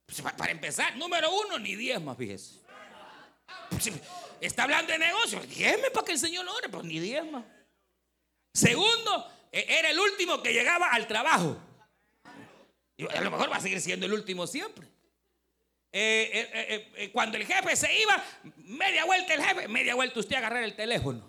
[0.06, 2.60] Pues, para empezar, número uno, ni diez más, fíjese.
[3.70, 3.90] Pues,
[4.40, 7.44] está hablando de negocio, diezme para que el Señor ore, pues ni diez más.
[8.52, 11.56] Segundo, e, era el último que llegaba al trabajo.
[12.96, 14.93] Y a lo mejor va a seguir siendo el último siempre.
[15.96, 18.20] Eh, eh, eh, cuando el jefe se iba,
[18.56, 21.22] media vuelta el jefe, media vuelta usted a agarrar el teléfono.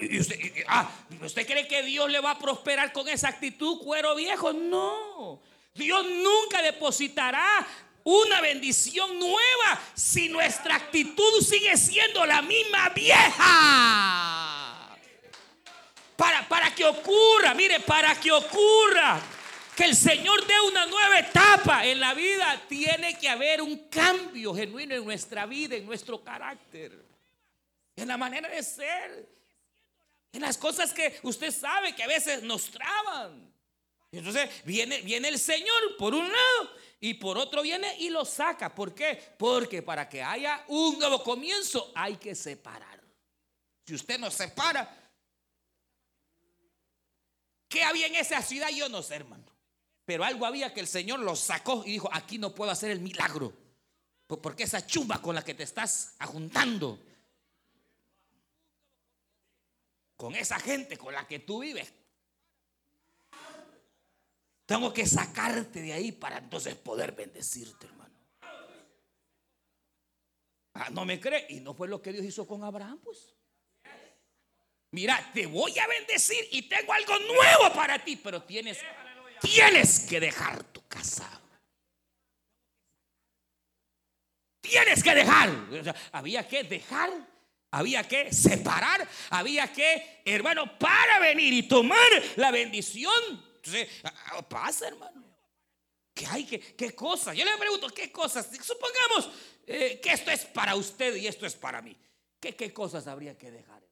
[0.00, 4.16] Y usted, ah, ¿Usted cree que Dios le va a prosperar con esa actitud, cuero
[4.16, 4.52] viejo?
[4.52, 5.40] No.
[5.74, 7.64] Dios nunca depositará
[8.02, 13.38] una bendición nueva si nuestra actitud sigue siendo la misma vieja.
[16.16, 19.22] Para, para que ocurra, mire, para que ocurra
[19.76, 24.54] que el Señor dé una nueva etapa en la vida, tiene que haber un cambio
[24.54, 26.92] genuino en nuestra vida, en nuestro carácter,
[27.96, 29.28] en la manera de ser,
[30.32, 33.50] en las cosas que usted sabe que a veces nos traban.
[34.10, 36.70] Entonces viene, viene el Señor por un lado
[37.00, 38.74] y por otro viene y lo saca.
[38.74, 39.34] ¿Por qué?
[39.38, 43.00] Porque para que haya un nuevo comienzo hay que separar.
[43.86, 45.10] Si usted no separa,
[47.68, 48.68] ¿qué había en esa ciudad?
[48.68, 49.51] Yo no sé, hermano.
[50.04, 53.00] Pero algo había que el Señor lo sacó y dijo, aquí no puedo hacer el
[53.00, 53.52] milagro.
[54.26, 56.98] Porque esa chumba con la que te estás ajuntando,
[60.16, 61.92] con esa gente con la que tú vives,
[64.64, 68.14] tengo que sacarte de ahí para entonces poder bendecirte, hermano.
[70.74, 71.46] Ah, no me cree.
[71.50, 73.34] Y no fue lo que Dios hizo con Abraham, pues.
[74.92, 78.78] Mira, te voy a bendecir y tengo algo nuevo para ti, pero tienes,
[79.42, 81.28] tienes que dejar tu casa.
[84.60, 85.50] Tienes que dejar.
[86.12, 87.10] había que dejar,
[87.70, 93.12] había que separar, había que, hermano, para venir y tomar la bendición
[94.48, 95.22] pasa, hermano.
[96.14, 96.44] ¿Qué hay?
[96.44, 97.36] ¿Qué, qué cosas?
[97.36, 98.48] Yo le pregunto, ¿qué cosas?
[98.62, 99.30] Supongamos
[99.66, 101.96] eh, que esto es para usted y esto es para mí.
[102.38, 103.82] ¿Qué, qué cosas habría que dejar?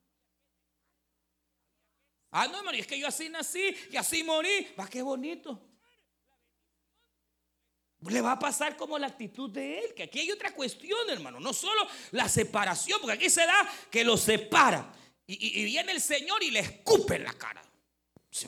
[2.30, 4.68] Ah, no, hermano, es que yo así nací y así morí.
[4.78, 5.60] Va, qué bonito.
[8.08, 11.38] Le va a pasar como la actitud de él, que aquí hay otra cuestión, hermano.
[11.38, 14.92] No solo la separación, porque aquí se da que lo separa.
[15.26, 17.62] Y, y viene el Señor y le escupe en la cara.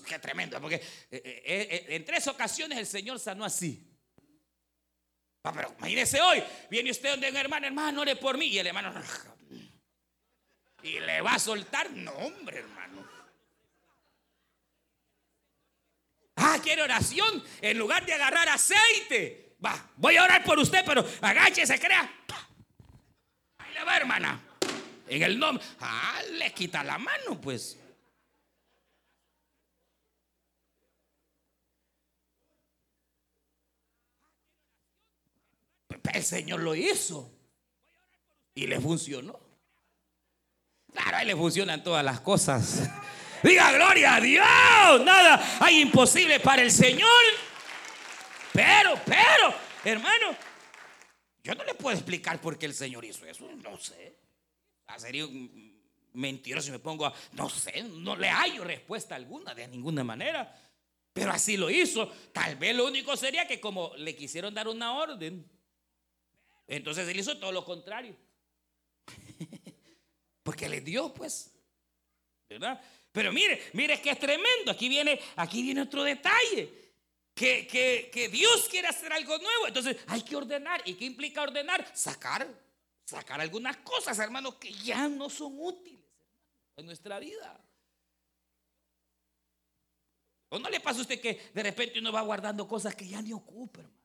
[0.06, 3.84] Qué tremendo, porque eh, eh, eh, en tres ocasiones el Señor sanó así.
[5.42, 8.46] Ah, pero imagínese hoy, viene usted donde un hermano, hermano, ore por mí.
[8.46, 8.94] Y el hermano,
[10.84, 12.91] y le va a soltar, no, hombre, hermano.
[16.44, 17.42] Ah, quiere oración.
[17.60, 22.12] En lugar de agarrar aceite, va, voy a orar por usted, pero agáchese, crea.
[23.58, 24.40] Ahí le va, hermana.
[25.06, 27.78] En el nombre, ah, le quita la mano, pues.
[36.12, 37.30] El Señor lo hizo.
[38.54, 39.38] Y le funcionó.
[40.92, 42.90] Claro, a él le funcionan todas las cosas.
[43.42, 45.04] Diga gloria a Dios.
[45.04, 47.08] Nada hay imposible para el Señor.
[48.52, 50.36] Pero, pero, hermano,
[51.42, 53.48] yo no le puedo explicar por qué el Señor hizo eso.
[53.62, 54.16] No sé.
[54.98, 55.26] Sería
[56.12, 60.54] mentiroso si me pongo a, no sé, no le hallo respuesta alguna de ninguna manera.
[61.12, 62.08] Pero así lo hizo.
[62.32, 65.48] Tal vez lo único sería que como le quisieron dar una orden,
[66.66, 68.16] entonces él hizo todo lo contrario.
[70.42, 71.50] Porque le dio, pues.
[72.48, 72.80] ¿Verdad?
[73.12, 74.72] Pero mire, mire que es tremendo.
[74.72, 76.80] Aquí viene, aquí viene otro detalle.
[77.34, 77.66] Que,
[78.12, 79.68] que, Dios quiere hacer algo nuevo.
[79.68, 80.82] Entonces hay que ordenar.
[80.86, 81.86] ¿Y qué implica ordenar?
[81.94, 82.46] Sacar,
[83.04, 86.00] sacar algunas cosas, hermanos, que ya no son útiles
[86.76, 87.60] en nuestra vida.
[90.48, 93.20] ¿O no le pasa a usted que de repente uno va guardando cosas que ya
[93.22, 94.02] ni ocupa, hermano?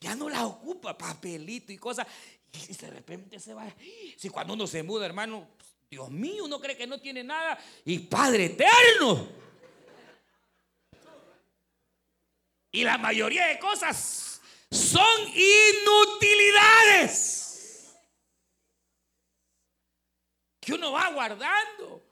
[0.00, 2.06] Ya no la ocupa, papelito y cosas.
[2.52, 3.66] Y de repente se va.
[4.16, 5.48] Si cuando uno se muda, hermano,
[5.90, 7.58] Dios mío, uno cree que no tiene nada.
[7.84, 9.28] Y Padre eterno.
[12.72, 17.96] Y la mayoría de cosas son inutilidades.
[20.60, 22.02] Que uno va guardando.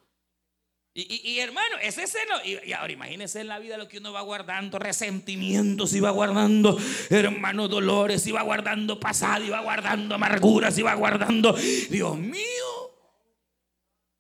[0.97, 4.21] Y, hermano, ese es y, y, ahora imagínense en la vida lo que uno va
[4.21, 6.79] guardando, resentimientos, y va guardando,
[7.11, 12.94] hermano, dolores, y va guardando pasado, y va guardando amarguras, y va guardando, Dios mío.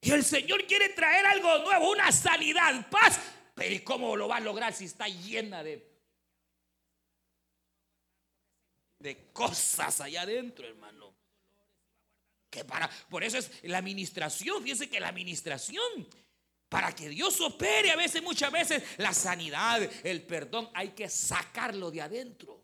[0.04, 3.18] Y el Señor quiere traer algo nuevo, una sanidad, paz.
[3.54, 5.82] Pero ¿y cómo lo va a lograr si está llena de,
[8.98, 11.14] de cosas allá adentro, hermano?
[12.50, 16.06] Que para, por eso es la administración, fíjense que la administración
[16.68, 21.90] para que Dios opere a veces, muchas veces, la sanidad, el perdón, hay que sacarlo
[21.90, 22.60] de adentro.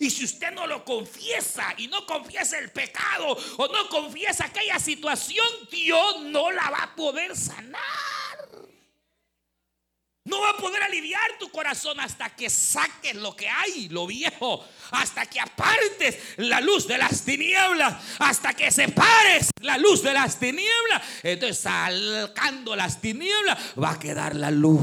[0.00, 4.78] Y si usted no lo confiesa y no confiesa el pecado o no confiesa aquella
[4.78, 7.80] situación, Dios no la va a poder sanar.
[10.26, 14.66] No va a poder aliviar tu corazón hasta que saques lo que hay, lo viejo,
[14.90, 20.40] hasta que apartes la luz de las tinieblas, hasta que separes la luz de las
[20.40, 21.00] tinieblas.
[21.22, 24.82] Entonces, sacando las tinieblas, va a quedar la luz.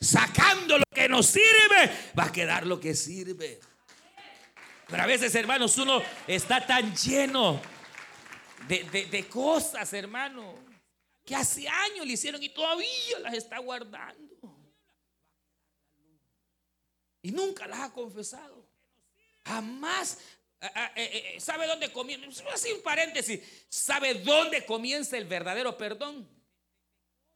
[0.00, 3.60] Sacando lo que nos sirve, va a quedar lo que sirve.
[4.86, 7.60] Pero a veces, hermanos, uno está tan lleno
[8.66, 10.54] de, de cosas, hermano,
[11.24, 14.36] que hace años le hicieron y todavía las está guardando.
[17.20, 18.66] Y nunca las ha confesado.
[19.44, 20.18] Jamás
[20.60, 22.42] eh, eh, eh, ¿Sabe dónde comienza?
[22.52, 23.40] Así un paréntesis.
[23.68, 26.28] ¿Sabe dónde comienza el verdadero perdón?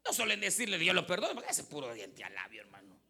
[0.04, 3.00] No suelen decirle Dios lo perdona, porque ese puro diente al labio, hermano.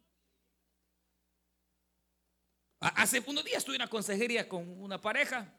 [2.79, 5.53] Hace unos días estuve en una consejería con una pareja.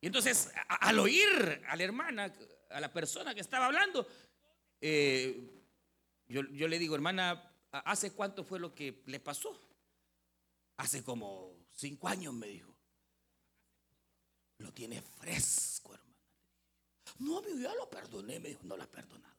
[0.00, 2.34] Y entonces, al oír a la hermana,
[2.70, 4.06] a la persona que estaba hablando,
[4.80, 9.58] yo, yo le digo, hermana, ¿hace cuánto fue lo que le pasó?
[10.78, 12.74] Hace como cinco años, me dijo.
[14.58, 16.18] Lo tiene fresco, hermano.
[17.20, 18.40] No, amigo, ya lo perdoné.
[18.40, 19.32] Me dijo, no lo ha perdonado.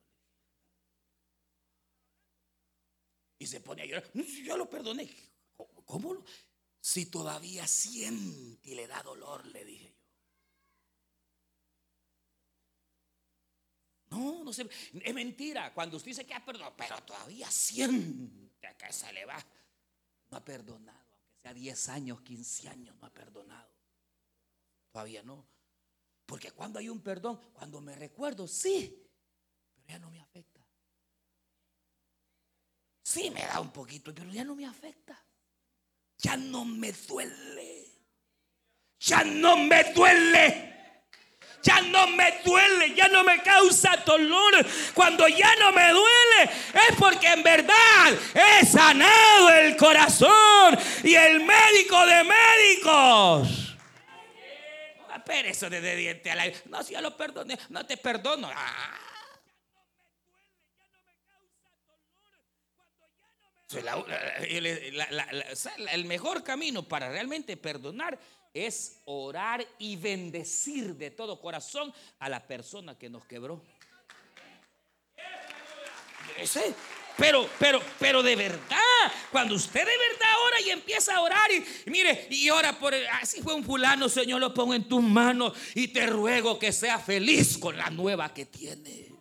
[3.44, 4.10] Y se pone a llorar.
[4.42, 5.10] Yo lo perdoné.
[5.86, 6.24] ¿Cómo?
[6.80, 10.02] Si todavía siente y le da dolor, le dije yo.
[14.12, 14.70] No, no sé.
[14.94, 15.74] Es mentira.
[15.74, 19.46] Cuando usted dice que ha perdonado, pero todavía siente que se le va.
[20.32, 23.70] No ha perdonado, aunque sea 10 años, 15 años, no ha perdonado.
[24.90, 25.46] Todavía no.
[26.26, 29.06] Porque cuando hay un perdón, cuando me recuerdo, sí,
[29.76, 30.53] pero ya no me afecta.
[33.14, 35.16] Sí me da un poquito, pero ya no me afecta.
[36.18, 37.86] Ya no me duele.
[39.00, 40.72] Ya no me duele.
[41.62, 44.66] Ya no me duele, ya no me causa dolor.
[44.96, 46.52] Cuando ya no me duele
[46.90, 53.64] es porque en verdad he sanado el corazón y el médico de médicos
[55.26, 56.52] pero eso de, diente a la...
[56.66, 58.50] No, si ya lo perdoné, no te perdono.
[58.54, 59.13] Ah.
[65.92, 68.20] El mejor camino para realmente perdonar
[68.54, 73.62] es orar y bendecir de todo corazón a la persona que nos quebró.
[76.38, 76.74] Ese,
[77.18, 78.78] pero, pero, pero de verdad,
[79.32, 83.42] cuando usted de verdad ora y empieza a orar y, mire, y ora por, así
[83.42, 87.58] fue un fulano, Señor, lo pongo en tus manos y te ruego que sea feliz
[87.58, 89.14] con la nueva que tiene.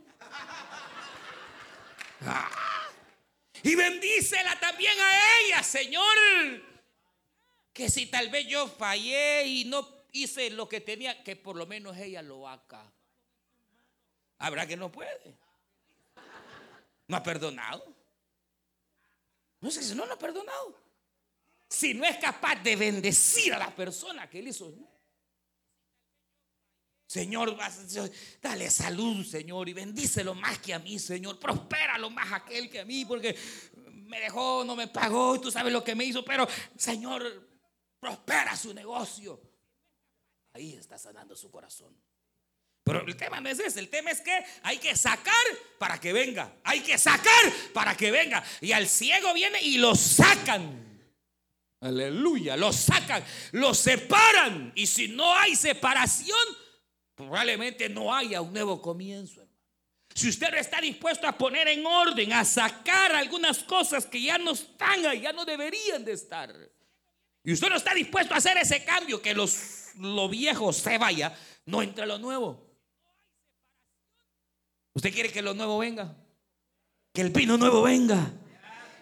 [2.24, 2.71] Ah.
[3.62, 6.16] Y bendícela también a ella, Señor.
[7.72, 11.66] Que si tal vez yo fallé y no hice lo que tenía, que por lo
[11.66, 12.92] menos ella lo haga.
[14.38, 15.36] Habrá que no puede.
[17.06, 17.94] ¿No ha perdonado?
[19.60, 20.76] No sé si no lo ha perdonado.
[21.68, 24.74] Si no es capaz de bendecir a la persona que él hizo.
[27.12, 27.54] Señor,
[28.40, 31.38] dale salud, Señor, y bendícelo más que a mí, Señor.
[31.38, 33.36] Prospéralo más aquel que a mí, porque
[34.06, 37.50] me dejó, no me pagó, y tú sabes lo que me hizo, pero Señor,
[38.00, 39.42] prospera su negocio.
[40.54, 41.94] Ahí está sanando su corazón.
[42.82, 45.44] Pero el tema no es ese, el tema es que hay que sacar
[45.78, 48.42] para que venga, hay que sacar para que venga.
[48.62, 51.10] Y al ciego viene y lo sacan.
[51.78, 54.72] Aleluya, lo sacan, lo separan.
[54.74, 56.61] Y si no hay separación,
[57.14, 59.46] probablemente no haya un nuevo comienzo.
[60.14, 64.52] Si usted está dispuesto a poner en orden, a sacar algunas cosas que ya no
[64.52, 66.54] están ya no deberían de estar.
[67.44, 71.36] Y usted no está dispuesto a hacer ese cambio, que los, lo viejo se vaya,
[71.66, 72.70] no entra lo nuevo.
[74.94, 76.14] ¿Usted quiere que lo nuevo venga?
[77.12, 78.32] Que el vino nuevo venga.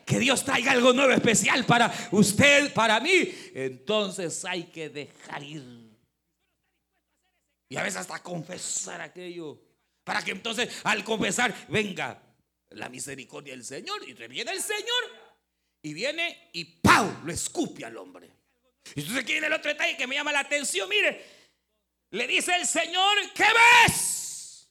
[0.06, 3.32] Que Dios traiga algo nuevo especial para usted, para mí.
[3.54, 5.79] Entonces hay que dejar ir.
[7.70, 9.58] Y a veces hasta confesar aquello.
[10.04, 12.20] Para que entonces al confesar venga
[12.70, 14.06] la misericordia del Señor.
[14.06, 15.30] Y viene el Señor.
[15.80, 17.22] Y viene y ¡pau!
[17.24, 18.28] Lo escupe al hombre.
[18.94, 20.88] Y entonces aquí viene el otro detalle que me llama la atención.
[20.88, 21.24] Mire,
[22.10, 23.44] le dice el Señor, ¿qué
[23.86, 24.68] ves?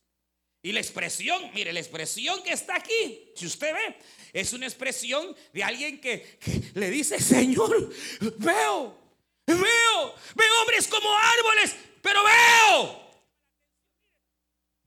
[0.62, 3.96] Y la expresión, mire, la expresión que está aquí, si usted ve,
[4.34, 6.38] es una expresión de alguien que,
[6.74, 7.90] le dice, Señor,
[8.20, 9.00] veo,
[9.48, 13.02] veo, veo hombres como árboles, pero veo.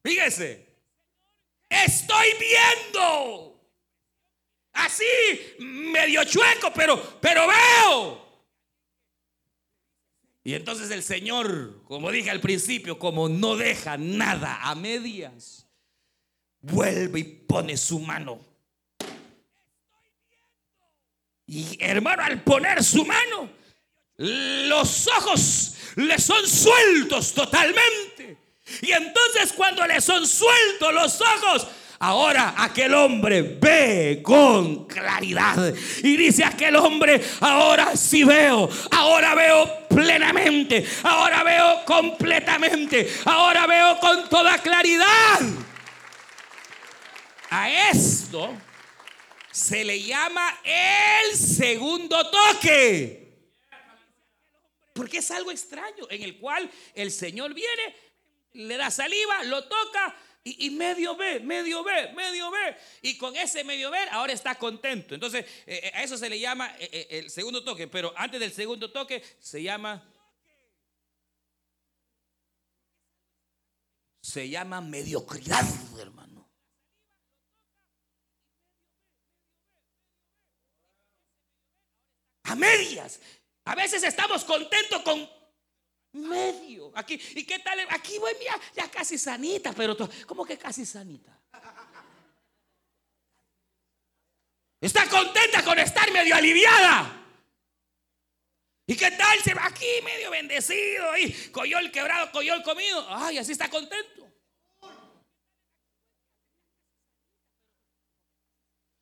[0.02, 0.66] Fíjese,
[1.68, 3.60] estoy viendo.
[4.72, 5.04] Así,
[5.58, 8.22] medio chueco, pero, pero veo.
[10.44, 15.68] Y entonces el Señor, como dije al principio, como no deja nada a medias,
[16.60, 18.40] vuelve y pone su mano.
[21.46, 23.50] Y hermano, al poner su mano,
[24.16, 28.38] los ojos le son sueltos totalmente.
[28.80, 31.66] Y entonces cuando le son sueltos los ojos,
[31.98, 35.74] ahora aquel hombre ve con claridad.
[36.02, 43.98] Y dice aquel hombre, ahora sí veo, ahora veo plenamente, ahora veo completamente, ahora veo
[44.00, 45.40] con toda claridad.
[47.50, 48.56] A esto
[49.50, 53.21] se le llama el segundo toque.
[54.92, 57.96] Porque es algo extraño en el cual el Señor viene,
[58.52, 62.76] le da saliva, lo toca y, medio ve, medio ve, medio ve.
[63.00, 65.14] Y con ese medio ver ahora está contento.
[65.14, 67.86] Entonces eh, eh, a eso se le llama eh, el segundo toque.
[67.86, 70.08] Pero antes del segundo toque se llama...
[74.20, 75.64] Se llama mediocridad,
[76.00, 76.48] hermano.
[82.44, 83.20] A medias.
[83.64, 85.28] A veces estamos contentos con
[86.12, 86.92] medio.
[86.94, 87.78] Aquí, ¿y qué tal?
[87.90, 89.96] Aquí voy, mira, ya casi sanita, pero
[90.26, 91.38] ¿cómo que casi sanita?
[94.80, 97.20] Está contenta con estar medio aliviada.
[98.84, 99.38] ¿Y qué tal?
[99.60, 103.06] Aquí medio bendecido y el quebrado, el comido.
[103.08, 104.28] Ay, así está contento.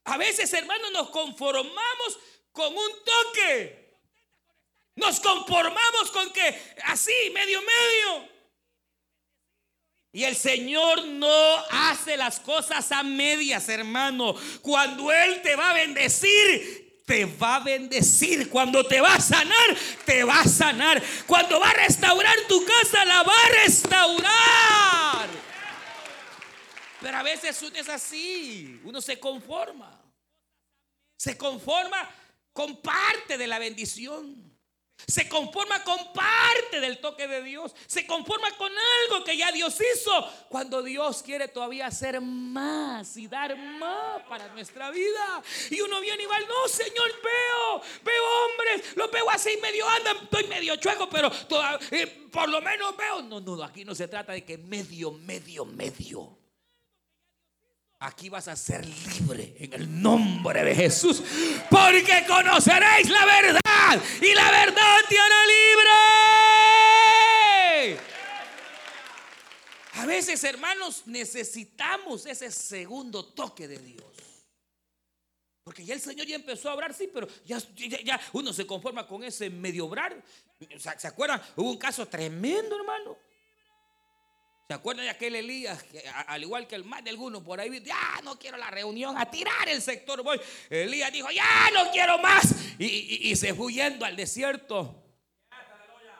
[0.05, 2.19] A veces, hermanos, nos conformamos
[2.53, 3.80] con un toque.
[5.01, 8.29] Nos conformamos con que así, medio, medio.
[10.13, 14.35] Y el Señor no hace las cosas a medias, hermano.
[14.61, 18.51] Cuando Él te va a bendecir, te va a bendecir.
[18.51, 21.03] Cuando te va a sanar, te va a sanar.
[21.27, 25.29] Cuando va a restaurar tu casa, la va a restaurar.
[27.01, 28.81] Pero a veces uno es así.
[28.85, 29.99] Uno se conforma.
[31.17, 32.11] Se conforma
[32.53, 34.50] con parte de la bendición.
[35.07, 37.75] Se conforma con parte del toque de Dios.
[37.87, 40.11] Se conforma con algo que ya Dios hizo.
[40.49, 45.43] Cuando Dios quiere todavía hacer más y dar más para nuestra vida.
[45.71, 50.45] Y uno viene igual, no, Señor, veo, veo hombres, los veo así medio andan, estoy
[50.49, 51.31] medio chueco, pero
[51.91, 53.23] eh, por lo menos veo.
[53.23, 56.40] No, no, aquí no se trata de que medio, medio, medio.
[58.03, 61.23] Aquí vas a ser libre en el nombre de Jesús.
[61.69, 65.37] Porque conoceréis la verdad y la verdad te hará
[67.85, 68.01] libre.
[69.97, 74.07] A veces, hermanos, necesitamos ese segundo toque de Dios.
[75.63, 77.59] Porque ya el Señor ya empezó a obrar, sí, pero ya,
[78.03, 80.25] ya, uno se conforma con ese medio obrar.
[80.79, 81.43] ¿Se acuerdan?
[81.55, 83.20] Hubo un caso tremendo, hermano
[84.71, 85.83] ¿Se acuerdan de aquel Elías?
[85.83, 89.19] Que, al igual que el más de algunos por ahí, ya no quiero la reunión,
[89.19, 90.41] a tirar el sector voy.
[90.69, 92.55] Elías dijo, ya no quiero más.
[92.79, 94.95] Y, se fue yendo al desierto.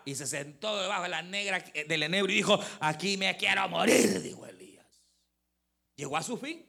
[0.05, 4.21] Y se sentó debajo de la negra del enebro y dijo, aquí me quiero morir,
[4.21, 5.01] dijo Elías.
[5.95, 6.67] Llegó a su fin.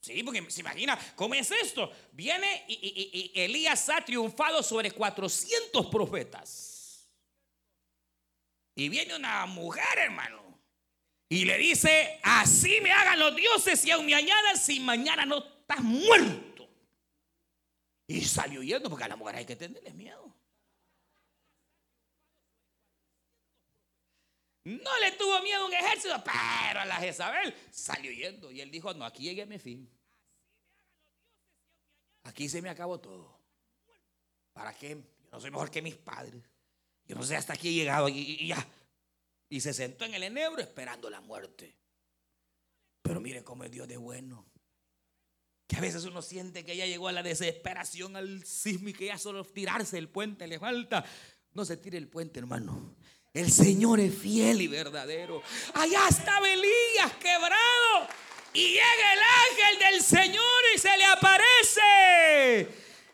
[0.00, 1.92] Sí, porque se imagina, ¿cómo es esto?
[2.12, 6.73] Viene y, y Elías ha triunfado sobre 400 profetas.
[8.74, 10.42] Y viene una mujer, hermano.
[11.28, 15.38] Y le dice, así me hagan los dioses y aún me añadan si mañana no
[15.38, 16.68] estás muerto.
[18.06, 20.34] Y salió yendo porque a la mujer hay que tenerle miedo.
[24.64, 28.50] No le tuvo miedo un ejército, pero a la Jezabel salió yendo.
[28.50, 29.90] Y él dijo, no, aquí llegué a mi fin.
[32.24, 33.38] Aquí se me acabó todo.
[34.52, 34.90] ¿Para qué?
[34.90, 36.42] Yo no soy mejor que mis padres.
[37.06, 38.66] Yo no sé hasta aquí he llegado y, ya.
[39.48, 41.76] Y se sentó en el enebro esperando la muerte.
[43.02, 44.46] Pero mire cómo es Dios de bueno.
[45.66, 49.06] Que a veces uno siente que ya llegó a la desesperación, al sismo y que
[49.06, 51.04] ya solo tirarse el puente le falta.
[51.52, 52.96] No se tire el puente, hermano.
[53.32, 55.42] El Señor es fiel y verdadero.
[55.74, 58.08] Allá estaba Elías quebrado.
[58.52, 62.68] Y llega el ángel del Señor y se le aparece.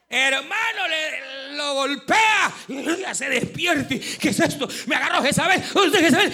[0.09, 2.30] Hermano, le, lo golpea
[2.71, 4.01] y se despierte.
[4.01, 4.69] ¿Qué es esto?
[4.87, 5.63] Me agarró Jezabel.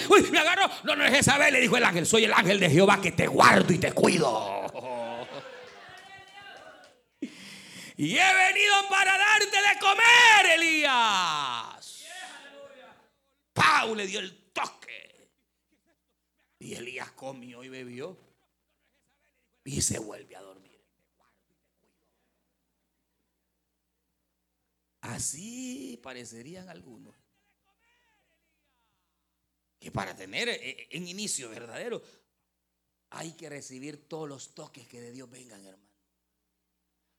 [0.09, 0.69] Uy, me agarró.
[0.83, 2.05] No, no es Jezabel, le dijo el ángel.
[2.05, 4.65] Soy el ángel de Jehová que te guardo y te cuido.
[7.99, 12.05] Y he venido para darte de comer, Elías.
[13.53, 15.31] Pau le dio el toque.
[16.59, 18.15] Y Elías comió y bebió.
[19.63, 20.66] Y se vuelve a dormir.
[25.07, 27.15] Así parecerían algunos.
[29.79, 32.01] Que para tener eh, eh, un inicio verdadero
[33.11, 35.86] hay que recibir todos los toques que de Dios vengan, hermano.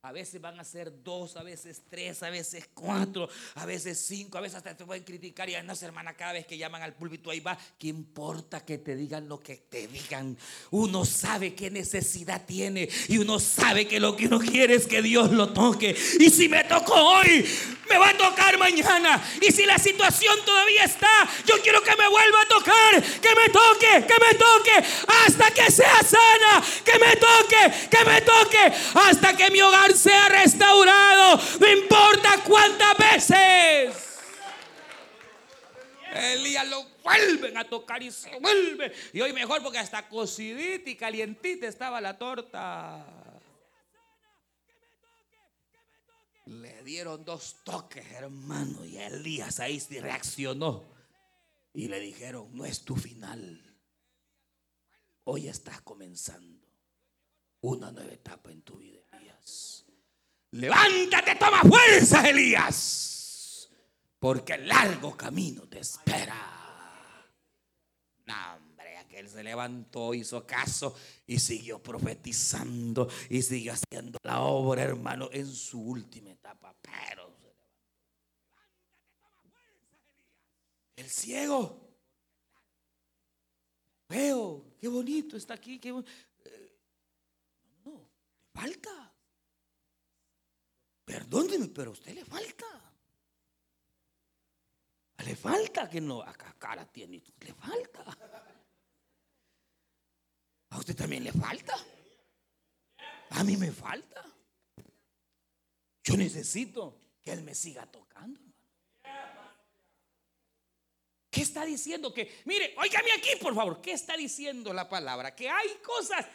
[0.03, 4.39] A veces van a ser dos, a veces tres, a veces cuatro, a veces cinco,
[4.39, 5.51] a veces hasta te pueden criticar.
[5.51, 7.59] Y no, hermana, cada vez que llaman al púlpito ahí va.
[7.77, 10.39] ¿Qué importa que te digan lo que te digan?
[10.71, 15.03] Uno sabe qué necesidad tiene y uno sabe que lo que uno quiere es que
[15.03, 15.97] Dios lo toque.
[16.21, 17.45] Y si me tocó hoy,
[17.89, 19.21] me va a tocar mañana.
[19.41, 21.09] Y si la situación todavía está,
[21.45, 24.89] yo quiero que me vuelva a tocar, que me toque, que me toque,
[25.27, 30.29] hasta que sea sana, que me toque, que me toque, hasta que mi hogar sea
[30.29, 31.41] restaurado.
[31.61, 34.19] No importa cuántas veces.
[36.13, 38.93] Elías lo vuelven a tocar y se vuelve.
[39.13, 43.05] Y hoy mejor porque hasta cocidita y calientita estaba la torta.
[46.47, 50.97] Le dieron dos toques, hermano, y Elías ahí reaccionó.
[51.75, 53.63] Y le dijeron, no es tu final.
[55.25, 56.67] Hoy estás comenzando
[57.61, 58.98] una nueva etapa en tu vida,
[60.53, 63.69] Levántate, toma fuerza, Elías,
[64.19, 66.57] porque el largo camino te espera.
[68.25, 70.97] No, hombre, aquel se levantó, hizo caso
[71.27, 76.75] y siguió profetizando y siguió haciendo la obra, hermano, en su última etapa.
[76.81, 77.39] Pero
[80.99, 81.89] el ciego.
[84.09, 85.79] Veo, qué bonito está aquí.
[85.79, 86.79] Qué eh,
[87.85, 88.11] no,
[88.53, 89.15] falta.
[91.09, 92.67] Perdóneme, pero a usted le falta.
[95.25, 98.05] Le falta que no, acá cara tiene, le falta.
[100.69, 101.75] A usted también le falta.
[103.31, 104.23] A mí me falta.
[106.05, 108.41] Yo necesito que Él me siga tocando.
[111.31, 112.13] ¿Qué está diciendo?
[112.13, 113.81] Que, mire, óigame aquí, por favor.
[113.81, 115.35] ¿Qué está diciendo la palabra?
[115.35, 116.27] Que hay cosas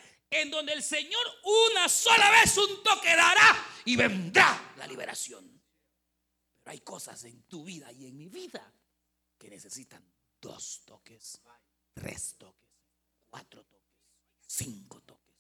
[0.42, 5.62] en donde el Señor una sola vez un toque dará y vendrá la liberación.
[6.64, 8.74] Pero hay cosas en tu vida y en mi vida
[9.38, 10.04] que necesitan
[10.40, 11.42] dos toques,
[11.94, 12.70] tres toques,
[13.30, 13.92] cuatro toques,
[14.48, 15.36] cinco toques.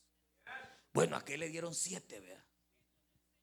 [0.94, 2.46] Bueno, a qué le dieron siete, vea.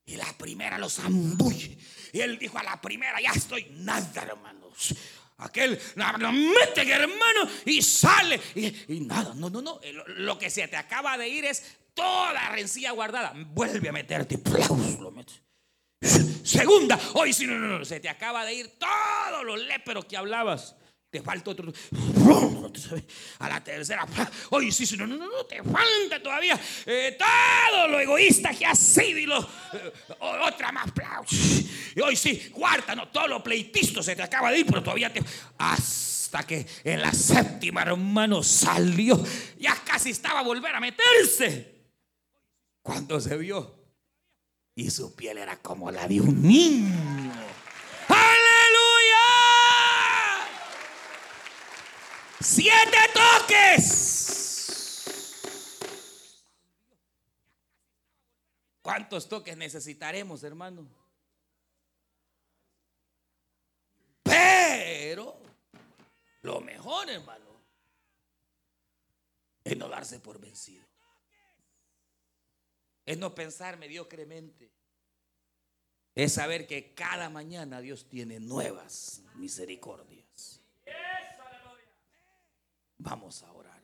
[0.07, 1.79] Y la primera los zambulle.
[2.13, 4.95] Y él dijo a la primera, ya estoy nada, hermanos.
[5.41, 8.41] Aquel lo mete hermano y sale.
[8.55, 9.81] Y, nada, no, no, no.
[10.07, 13.33] Lo, que se te acaba de ir es toda rencilla guardada.
[13.35, 14.39] Vuelve a meterte.
[15.01, 15.13] Lo
[16.43, 17.85] Segunda, hoy sí, no, no, no.
[17.85, 20.77] Se te acaba de ir todo lo lépero que hablabas.
[21.11, 21.73] Te falta otro.
[23.41, 24.07] A la tercera.
[24.51, 28.79] Hoy sí, sí, no, no, no, te falta todavía eh, todo lo egoísta que has
[28.79, 29.93] sido y lo, eh,
[30.47, 30.91] otra más.
[31.97, 35.13] Y hoy sí, cuarta, no, todo lo pleitisto se te acaba de ir, pero todavía
[35.13, 35.21] te.
[35.59, 39.21] Hasta que en la séptima, hermano, salió.
[39.59, 41.75] Ya casi estaba a volver a meterse.
[42.83, 43.81] Cuando se vio.
[44.77, 47.10] Y su piel era como la de un niño.
[52.41, 54.31] Siete toques.
[58.81, 60.89] ¿Cuántos toques necesitaremos, hermano?
[64.23, 65.39] Pero
[66.43, 67.51] lo mejor, hermano,
[69.63, 70.87] es no darse por vencido.
[73.05, 74.73] Es no pensar mediocremente.
[76.15, 80.30] Es saber que cada mañana Dios tiene nuevas misericordias.
[83.03, 83.81] Vamos a orar.